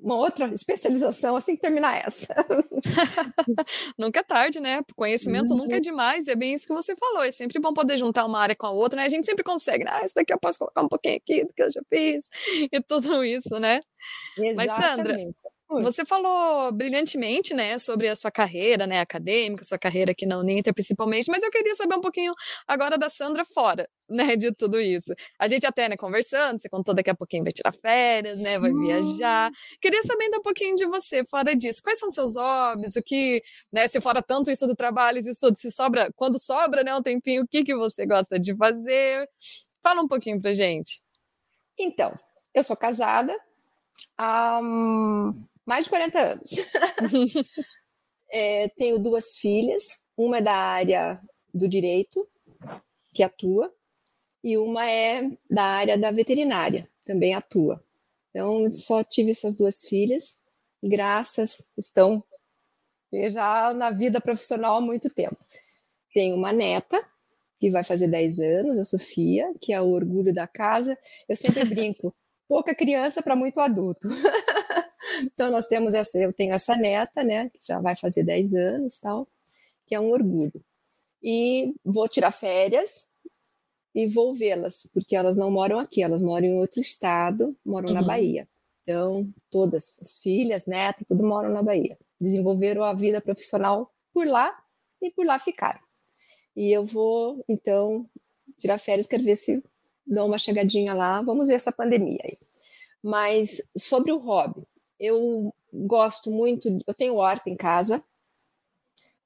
[0.05, 2.35] uma outra especialização assim que terminar essa.
[3.97, 4.83] nunca é tarde, né?
[4.95, 5.61] Conhecimento uhum.
[5.61, 7.23] nunca é demais, é bem isso que você falou.
[7.23, 9.07] É sempre bom poder juntar uma área com a outra, né?
[9.07, 9.85] A gente sempre consegue?
[9.89, 12.29] Ah, isso daqui eu posso colocar um pouquinho aqui do que eu já fiz
[12.71, 13.81] e tudo isso, né?
[14.37, 14.57] Exatamente.
[14.57, 15.17] Mas, Sandra,
[15.69, 20.73] você falou brilhantemente, né, sobre a sua carreira, né, acadêmica, sua carreira aqui na Uninter
[20.75, 22.35] principalmente, mas eu queria saber um pouquinho
[22.67, 25.13] agora da Sandra fora, né, de tudo isso.
[25.39, 28.73] A gente até, né, conversando, você contou daqui a pouquinho vai tirar férias, né, vai
[28.73, 29.51] viajar.
[29.51, 29.55] Hum.
[29.81, 31.81] Queria saber ainda um pouquinho de você, fora disso.
[31.83, 32.97] Quais são seus hobbies?
[32.97, 36.85] O que, né, se fora tanto isso do trabalho, isso tudo, se sobra, quando sobra,
[36.85, 39.27] né, um tempinho, o que que você gosta de fazer?
[39.83, 41.03] Fala um pouquinho pra gente.
[41.79, 42.15] Então,
[42.55, 43.37] eu sou casada,
[44.21, 46.51] um, mais de 40 anos.
[48.31, 51.21] é, tenho duas filhas, uma é da área
[51.53, 52.29] do direito,
[53.13, 53.73] que atua,
[54.43, 57.83] e uma é da área da veterinária, também atua.
[58.31, 60.39] Então, só tive essas duas filhas,
[60.83, 62.23] graças, estão
[63.31, 65.37] já na vida profissional há muito tempo.
[66.13, 67.05] Tenho uma neta,
[67.59, 70.99] que vai fazer 10 anos, a Sofia, que é o orgulho da casa.
[71.29, 72.15] Eu sempre brinco,
[72.49, 74.09] pouca criança para muito adulto.
[75.23, 78.99] Então nós temos essa, eu tenho essa neta, né, que já vai fazer 10 anos,
[78.99, 79.27] tal,
[79.87, 80.63] que é um orgulho.
[81.23, 83.09] E vou tirar férias
[83.95, 87.95] e vou vê-las, porque elas não moram aqui, elas moram em outro estado, moram uhum.
[87.95, 88.49] na Bahia.
[88.83, 91.97] Então, todas as filhas, netas, tudo moram na Bahia.
[92.21, 94.55] Desenvolveram a vida profissional por lá
[95.01, 95.81] e por lá ficaram.
[96.55, 98.09] E eu vou, então,
[98.59, 99.63] tirar férias, quero ver se
[100.07, 102.39] dou uma chegadinha lá, vamos ver essa pandemia aí.
[103.03, 104.67] Mas sobre o hobby,
[105.05, 108.03] eu gosto muito, eu tenho horta em casa,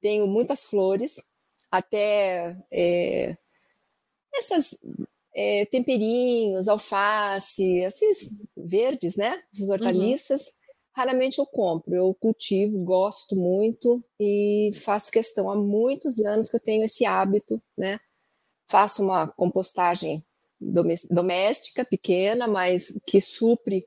[0.01, 1.23] tenho muitas flores,
[1.71, 3.37] até é,
[4.35, 4.79] essas
[5.35, 9.43] é, temperinhos, alface, esses verdes, né?
[9.53, 10.53] Essas hortaliças, uhum.
[10.93, 11.95] raramente eu compro.
[11.95, 15.51] Eu cultivo, gosto muito e faço questão.
[15.51, 18.01] Há muitos anos que eu tenho esse hábito, né?
[18.67, 20.25] Faço uma compostagem
[20.61, 23.87] doméstica, pequena, mas que supre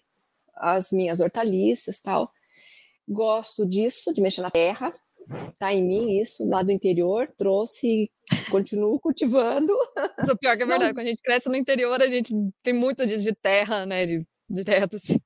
[0.62, 2.32] as minhas hortaliças tal.
[3.08, 4.94] Gosto disso, de mexer na terra,
[5.60, 8.12] tá em mim isso, lá do interior, trouxe e
[8.50, 9.74] continuo cultivando.
[10.18, 10.94] Mas o pior que é verdade, Não.
[10.94, 12.34] quando a gente cresce no interior, a gente
[12.64, 15.20] tem muito disso de terra, né, de, de teto, assim.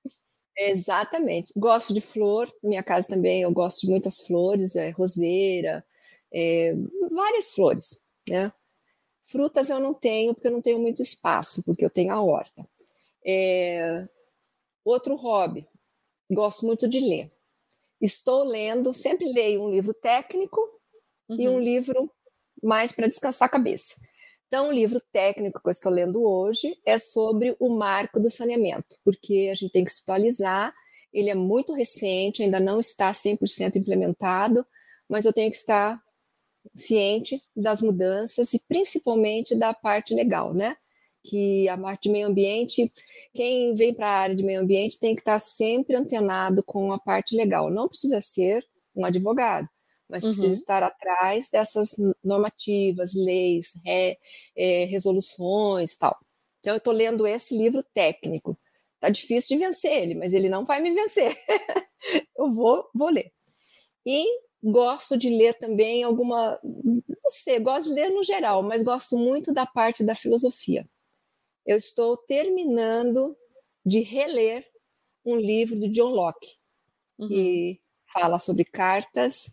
[0.58, 1.52] Exatamente.
[1.56, 5.86] Gosto de flor, minha casa também, eu gosto de muitas flores, é, roseira,
[6.34, 6.74] é,
[7.12, 8.52] várias flores, né?
[9.24, 12.66] Frutas eu não tenho, porque eu não tenho muito espaço, porque eu tenho a horta.
[13.26, 14.08] É,
[14.86, 15.68] outro hobby,
[16.32, 17.32] gosto muito de ler.
[18.00, 20.62] Estou lendo, sempre leio um livro técnico
[21.28, 21.40] uhum.
[21.40, 21.60] e um uhum.
[21.60, 22.12] livro
[22.62, 23.96] mais para descansar a cabeça.
[24.48, 28.98] Então, o livro técnico que eu estou lendo hoje é sobre o marco do saneamento,
[29.04, 30.74] porque a gente tem que se atualizar.
[31.12, 34.66] Ele é muito recente, ainda não está 100% implementado,
[35.10, 36.02] mas eu tenho que estar
[36.76, 40.78] ciente das mudanças e principalmente da parte legal, né?
[41.28, 42.92] Que a parte de meio ambiente,
[43.34, 47.00] quem vem para a área de meio ambiente tem que estar sempre antenado com a
[47.00, 47.72] parte legal.
[47.72, 48.64] Não precisa ser
[48.96, 49.68] um advogado,
[50.08, 50.30] mas uhum.
[50.30, 54.18] precisa estar atrás dessas normativas, leis, re,
[54.56, 56.16] é, resoluções, tal.
[56.60, 58.58] Então eu estou lendo esse livro técnico.
[59.00, 61.36] Tá difícil de vencer ele, mas ele não vai me vencer.
[62.38, 63.32] eu vou, vou ler.
[64.06, 64.26] E
[64.64, 69.54] gosto de ler também alguma, não sei, gosto de ler no geral, mas gosto muito
[69.54, 70.88] da parte da filosofia.
[71.66, 73.36] Eu estou terminando
[73.86, 74.66] de reler
[75.26, 76.56] um livro do John Locke,
[77.18, 77.28] uhum.
[77.28, 79.52] que fala sobre cartas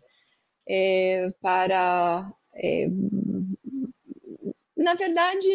[0.67, 2.31] é, para.
[2.55, 2.87] É,
[4.75, 5.49] na verdade,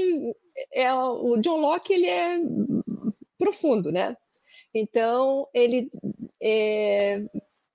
[0.72, 2.38] é, o John Locke ele é
[3.38, 4.16] profundo, né?
[4.74, 5.90] Então, ele
[6.42, 7.24] é,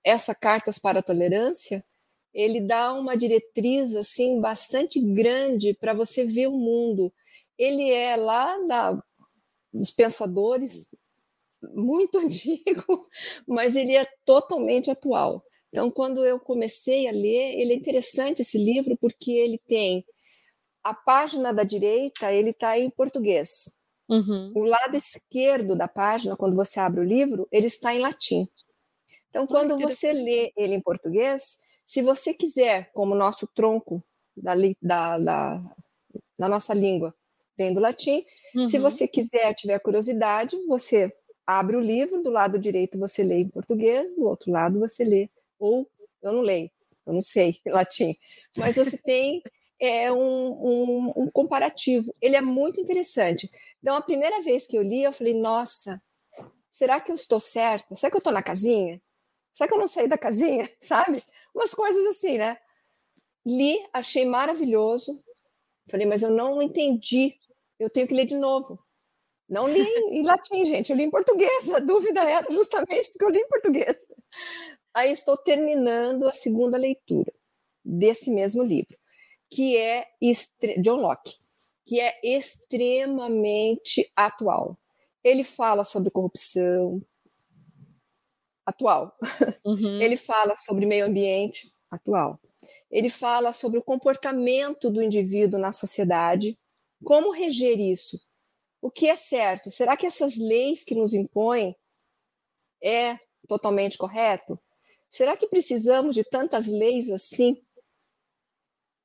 [0.04, 1.84] essa cartas para a tolerância,
[2.32, 7.12] ele dá uma diretriz assim bastante grande para você ver o mundo.
[7.58, 9.02] Ele é lá da,
[9.72, 10.86] dos pensadores
[11.72, 13.08] muito antigo,
[13.46, 15.44] mas ele é totalmente atual.
[15.68, 20.04] Então, quando eu comecei a ler, ele é interessante esse livro porque ele tem
[20.84, 23.72] a página da direita, ele está em português.
[24.08, 24.52] Uhum.
[24.54, 28.46] O lado esquerdo da página, quando você abre o livro, ele está em latim.
[29.30, 34.04] Então, quando você lê ele em português, se você quiser, como nosso tronco
[34.36, 35.76] da, da, da,
[36.38, 37.12] da nossa língua
[37.56, 38.24] vem do latim,
[38.54, 38.66] uhum.
[38.66, 41.12] se você quiser, tiver curiosidade, você
[41.46, 45.28] abre o livro, do lado direito você lê em português, do outro lado você lê
[45.58, 45.88] ou
[46.22, 46.70] eu não leio,
[47.06, 48.16] eu não sei latim,
[48.56, 49.42] mas você tem
[49.80, 52.14] é um, um, um, comparativo.
[52.20, 53.50] Ele é muito interessante.
[53.82, 56.00] Então, a primeira vez que eu li, eu falei, nossa,
[56.70, 57.94] será que eu estou certa?
[57.94, 59.00] Será que eu estou na casinha?
[59.52, 60.70] Será que eu não saí da casinha?
[60.80, 61.22] Sabe?
[61.54, 62.56] Umas coisas assim, né?
[63.44, 65.22] Li, achei maravilhoso.
[65.90, 67.34] Falei, mas eu não entendi.
[67.78, 68.78] Eu tenho que ler de novo.
[69.48, 71.70] Não li em latim, gente, eu li em português.
[71.70, 73.96] A dúvida era justamente porque eu li em português.
[74.94, 77.32] Aí estou terminando a segunda leitura
[77.84, 78.96] desse mesmo livro,
[79.50, 80.06] que é
[80.80, 81.36] John Locke,
[81.84, 84.78] que é extremamente atual.
[85.22, 87.02] Ele fala sobre corrupção,
[88.64, 89.16] atual.
[89.64, 90.00] Uhum.
[90.00, 92.40] Ele fala sobre meio ambiente, atual.
[92.90, 96.58] Ele fala sobre o comportamento do indivíduo na sociedade,
[97.04, 98.20] como reger isso.
[98.80, 99.70] O que é certo?
[99.70, 101.74] Será que essas leis que nos impõem
[102.82, 104.58] é totalmente correto?
[105.08, 107.56] Será que precisamos de tantas leis assim?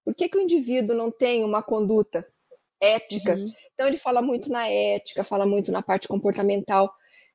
[0.04, 2.28] Por que, que o indivíduo não tem uma conduta
[2.82, 3.36] ética?
[3.36, 3.46] Uhum.
[3.74, 6.94] Então, ele fala muito na ética, fala muito na parte comportamental.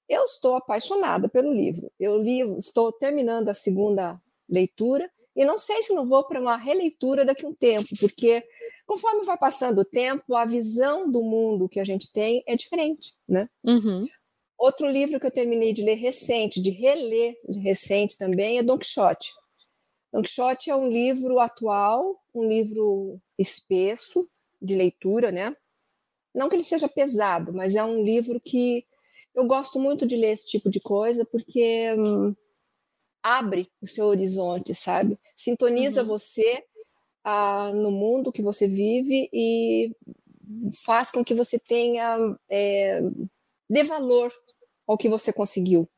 [0.08, 1.90] Eu estou apaixonada pelo livro.
[1.98, 6.56] Eu li, estou terminando a segunda leitura e não sei se não vou para uma
[6.56, 8.44] releitura daqui a um tempo, porque
[8.86, 13.14] conforme vai passando o tempo, a visão do mundo que a gente tem é diferente,
[13.28, 13.48] né?
[13.64, 14.06] Uhum.
[14.56, 18.78] Outro livro que eu terminei de ler recente, de reler de recente também, é Don
[18.78, 19.32] Quixote.
[20.12, 24.28] Don Quixote é um livro atual, um livro espesso
[24.62, 25.56] de leitura, né?
[26.32, 28.86] Não que ele seja pesado, mas é um livro que
[29.34, 32.34] eu gosto muito de ler esse tipo de coisa porque hum,
[33.24, 35.18] abre o seu horizonte, sabe?
[35.34, 36.08] Sintoniza uhum.
[36.08, 36.62] você
[37.24, 39.96] ah, no mundo que você vive e
[40.84, 42.18] faz com que você tenha
[42.50, 43.00] é,
[43.68, 44.30] dê valor
[44.86, 45.88] ao que você conseguiu.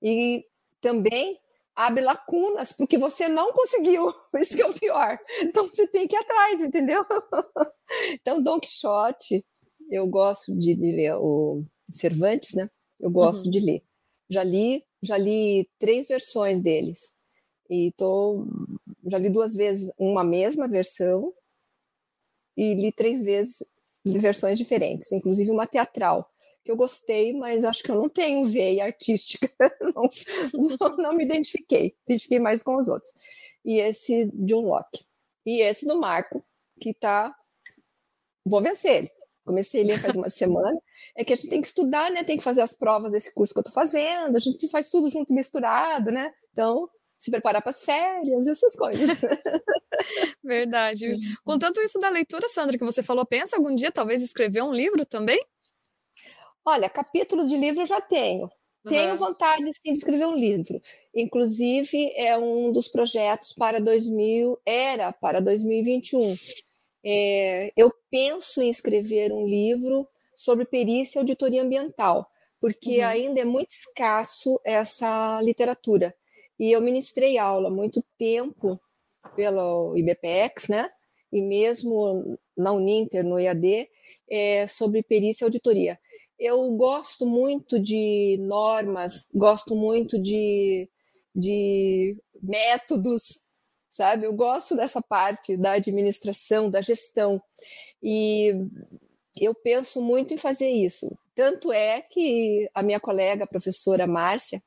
[0.00, 0.44] E
[0.80, 1.40] também
[1.74, 4.14] abre lacunas porque você não conseguiu.
[4.36, 5.18] Isso que é o pior.
[5.40, 7.04] Então você tem que ir atrás, entendeu?
[8.20, 9.42] Então, Don Quixote,
[9.90, 12.68] eu gosto de, de ler o Cervantes, né?
[13.00, 13.50] Eu gosto uhum.
[13.50, 13.82] de ler.
[14.28, 17.12] Já li, já li três versões deles.
[17.70, 18.46] E tô,
[19.06, 21.32] já li duas vezes uma mesma versão
[22.56, 23.62] e li três vezes
[24.04, 26.30] versões diferentes, inclusive uma teatral,
[26.64, 29.50] que eu gostei, mas acho que eu não tenho veia artística,
[29.94, 30.08] não,
[30.80, 33.12] não, não me identifiquei, identifiquei mais com os outros.
[33.64, 35.04] E esse John Locke.
[35.44, 36.44] E esse do Marco,
[36.80, 37.34] que tá.
[38.44, 39.10] Vou vencer ele.
[39.44, 40.78] Comecei a ler faz uma semana.
[41.16, 42.24] É que a gente tem que estudar, né?
[42.24, 44.36] Tem que fazer as provas desse curso que eu estou fazendo.
[44.36, 46.32] A gente faz tudo junto, misturado, né?
[46.52, 46.88] Então,
[47.18, 49.18] se preparar para as férias, essas coisas.
[50.42, 51.08] Verdade.
[51.08, 51.34] Uhum.
[51.44, 54.72] Com tanto isso da leitura, Sandra, que você falou, pensa algum dia talvez escrever um
[54.72, 55.42] livro também?
[56.64, 58.48] Olha, capítulo de livro eu já tenho.
[58.88, 60.80] Tenho vontade sim de escrever um livro.
[61.14, 66.34] Inclusive, é um dos projetos para 2000, era para 2021.
[67.04, 70.08] É, eu penso em escrever um livro
[70.38, 72.30] sobre perícia e auditoria ambiental,
[72.60, 73.06] porque uhum.
[73.06, 76.14] ainda é muito escasso essa literatura.
[76.56, 78.80] E eu ministrei aula muito tempo
[79.34, 80.88] pelo IBPEX, né?
[81.32, 83.88] E mesmo na Uninter, no EAD,
[84.30, 85.98] é, sobre perícia e auditoria.
[86.38, 90.88] Eu gosto muito de normas, gosto muito de,
[91.34, 93.40] de métodos,
[93.88, 94.24] sabe?
[94.24, 97.42] Eu gosto dessa parte da administração, da gestão.
[98.00, 98.52] E
[99.44, 101.10] eu penso muito em fazer isso.
[101.34, 104.62] Tanto é que a minha colega, a professora Márcia,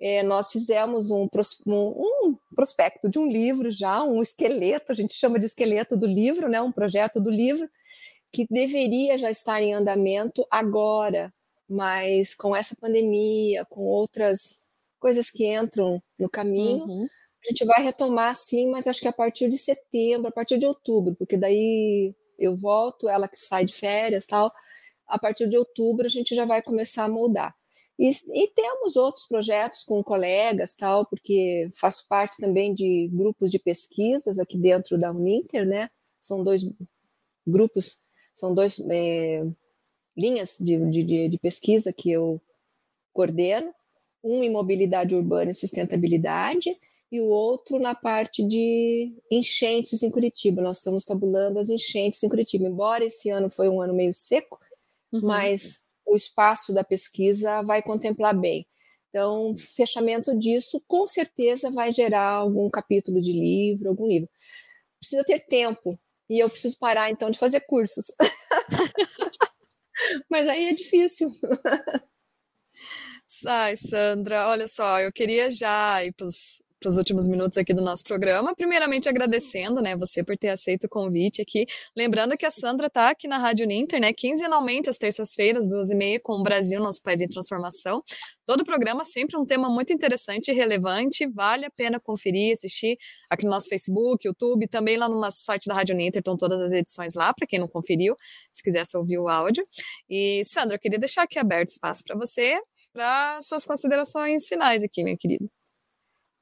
[0.00, 1.28] é, nós fizemos um,
[1.66, 6.48] um, prospecto de um livro já, um esqueleto, a gente chama de esqueleto do livro,
[6.48, 7.68] né, um projeto do livro,
[8.32, 11.32] que deveria já estar em andamento agora,
[11.68, 14.60] mas com essa pandemia, com outras
[14.98, 17.08] coisas que entram no caminho, uhum.
[17.44, 20.66] a gente vai retomar sim, mas acho que a partir de setembro, a partir de
[20.66, 24.52] outubro, porque daí eu volto, ela que sai de férias tal,
[25.06, 27.54] a partir de outubro a gente já vai começar a moldar.
[27.98, 33.58] E, e, temos outros projetos com colegas, tal, porque faço parte também de grupos de
[33.58, 35.90] pesquisas aqui dentro da Uninter, né?
[36.18, 36.66] São dois
[37.46, 38.00] grupos,
[38.32, 39.44] são dois é,
[40.16, 42.40] linhas de, de, de pesquisa que eu
[43.12, 43.70] coordeno,
[44.24, 46.74] um em mobilidade urbana e sustentabilidade,
[47.10, 50.62] e o outro na parte de enchentes em Curitiba.
[50.62, 54.58] Nós estamos tabulando as enchentes em Curitiba, embora esse ano foi um ano meio seco,
[55.12, 55.22] uhum.
[55.22, 58.66] mas o espaço da pesquisa vai contemplar bem.
[59.08, 64.28] Então, fechamento disso com certeza vai gerar algum capítulo de livro, algum livro.
[65.00, 65.98] Precisa ter tempo,
[66.28, 68.06] e eu preciso parar então de fazer cursos.
[70.30, 71.34] Mas aí é difícil.
[73.26, 77.74] Sai, Sandra, olha só, eu queria já ir para os para os últimos minutos aqui
[77.74, 78.54] do nosso programa.
[78.56, 81.66] Primeiramente, agradecendo, né, você por ter aceito o convite aqui.
[81.94, 85.94] Lembrando que a Sandra está aqui na Rádio Ninter, né, quinzenalmente, às terças-feiras, duas e
[85.94, 88.02] meia, com o Brasil, nosso país em transformação.
[88.46, 92.96] Todo o programa sempre um tema muito interessante e relevante, vale a pena conferir, assistir
[93.30, 96.60] aqui no nosso Facebook, YouTube, também lá no nosso site da Rádio Ninter, estão todas
[96.60, 98.16] as edições lá, para quem não conferiu,
[98.52, 99.62] se quisesse ouvir o áudio.
[100.08, 102.58] E, Sandra, eu queria deixar aqui aberto espaço para você,
[102.92, 105.59] para suas considerações finais aqui, minha querida.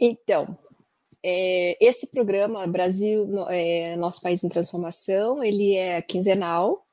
[0.01, 0.57] Então,
[1.23, 6.87] é, esse programa Brasil, é, Nosso País em Transformação, ele é quinzenal,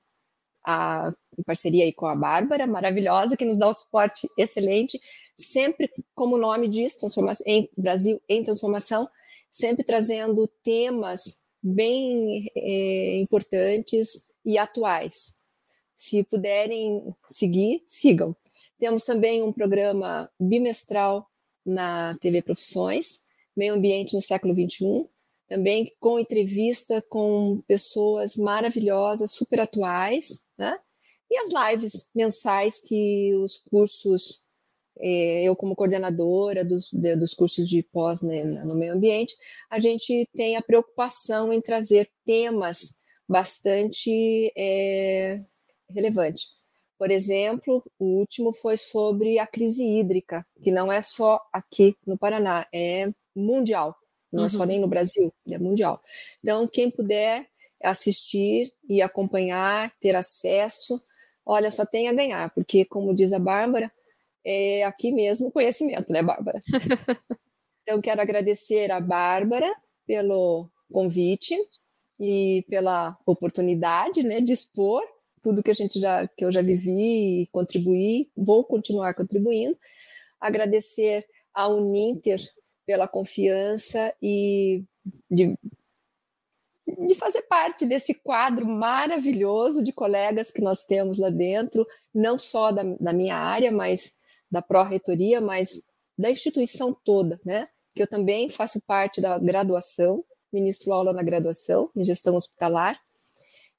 [0.63, 4.99] a, em parceria aí com a Bárbara, maravilhosa, que nos dá um suporte excelente,
[5.37, 6.97] sempre, como o nome diz,
[7.45, 9.07] em Brasil em Transformação,
[9.51, 15.35] sempre trazendo temas bem é, importantes e atuais.
[15.95, 18.35] Se puderem seguir, sigam.
[18.77, 21.29] Temos também um programa bimestral
[21.65, 23.19] na TV Profissões,
[23.55, 25.07] Meio Ambiente no Século XXI,
[25.47, 30.77] também com entrevista com pessoas maravilhosas, super atuais, né?
[31.29, 34.43] E as lives mensais que os cursos,
[34.99, 39.35] eh, eu como coordenadora dos, de, dos cursos de pós né, no meio ambiente,
[39.69, 42.95] a gente tem a preocupação em trazer temas
[43.27, 45.41] bastante é,
[45.89, 46.54] relevantes.
[46.97, 52.17] Por exemplo, o último foi sobre a crise hídrica, que não é só aqui no
[52.17, 53.95] Paraná, é mundial,
[54.31, 54.45] não uhum.
[54.45, 54.65] é só uhum.
[54.65, 56.01] nem no Brasil, é mundial.
[56.41, 57.47] Então, quem puder
[57.83, 61.01] assistir e acompanhar, ter acesso,
[61.45, 63.91] olha, só tem a ganhar, porque, como diz a Bárbara,
[64.45, 66.59] é aqui mesmo conhecimento, né, Bárbara?
[67.83, 69.73] então, quero agradecer a Bárbara
[70.07, 71.57] pelo convite
[72.17, 75.03] e pela oportunidade, né, de expor
[75.45, 79.77] tudo que a gente já que eu já vivi e contribuí, vou continuar contribuindo.
[80.41, 81.23] Agradecer
[81.53, 82.41] à Uninter
[82.83, 84.83] pela confiança e
[85.29, 85.55] de,
[87.05, 92.71] de fazer parte desse quadro maravilhoso de colegas que nós temos lá dentro, não só
[92.71, 94.13] da, da minha área, mas
[94.49, 95.79] da pró-reitoria, mas
[96.17, 97.67] da instituição toda, né?
[97.93, 102.99] Que eu também faço parte da graduação, ministro aula na graduação em gestão hospitalar,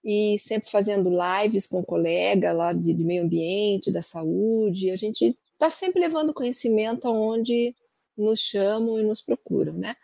[0.08, 4.92] e sempre fazendo lives com colega lá de, de meio ambiente, da saúde.
[4.92, 7.74] A gente está sempre levando conhecimento aonde
[8.16, 9.96] nos chamam e nos procuram, né?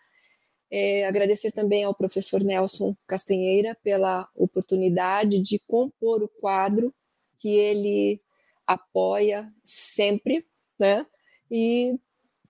[0.69, 6.93] É, agradecer também ao professor Nelson Castanheira pela oportunidade de compor o quadro
[7.37, 8.21] que ele
[8.67, 10.45] apoia sempre,
[10.77, 11.05] né?
[11.49, 11.97] E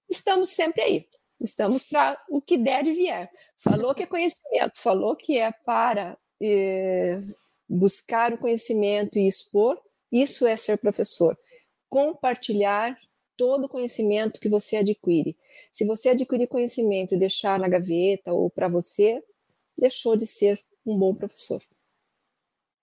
[0.10, 1.08] estamos sempre aí.
[1.39, 3.30] Estamos para o que der e vier.
[3.58, 7.22] Falou que é conhecimento, falou que é para é,
[7.68, 9.80] buscar o conhecimento e expor.
[10.11, 11.38] Isso é ser professor.
[11.89, 12.97] Compartilhar
[13.36, 15.36] todo o conhecimento que você adquire.
[15.72, 19.24] Se você adquirir conhecimento e deixar na gaveta ou para você,
[19.78, 21.61] deixou de ser um bom professor.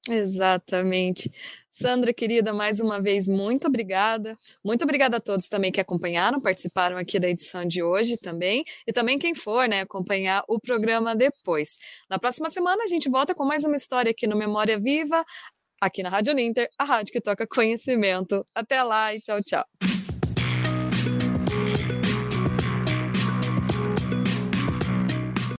[0.08, 1.30] Exatamente.
[1.70, 4.36] Sandra, querida, mais uma vez, muito obrigada.
[4.64, 8.92] Muito obrigada a todos também que acompanharam, participaram aqui da edição de hoje também, e
[8.92, 11.78] também quem for, né, acompanhar o programa depois.
[12.08, 15.22] Na próxima semana a gente volta com mais uma história aqui no Memória Viva,
[15.80, 18.44] aqui na Rádio Ninter, a rádio que toca conhecimento.
[18.54, 19.64] Até lá e tchau, tchau.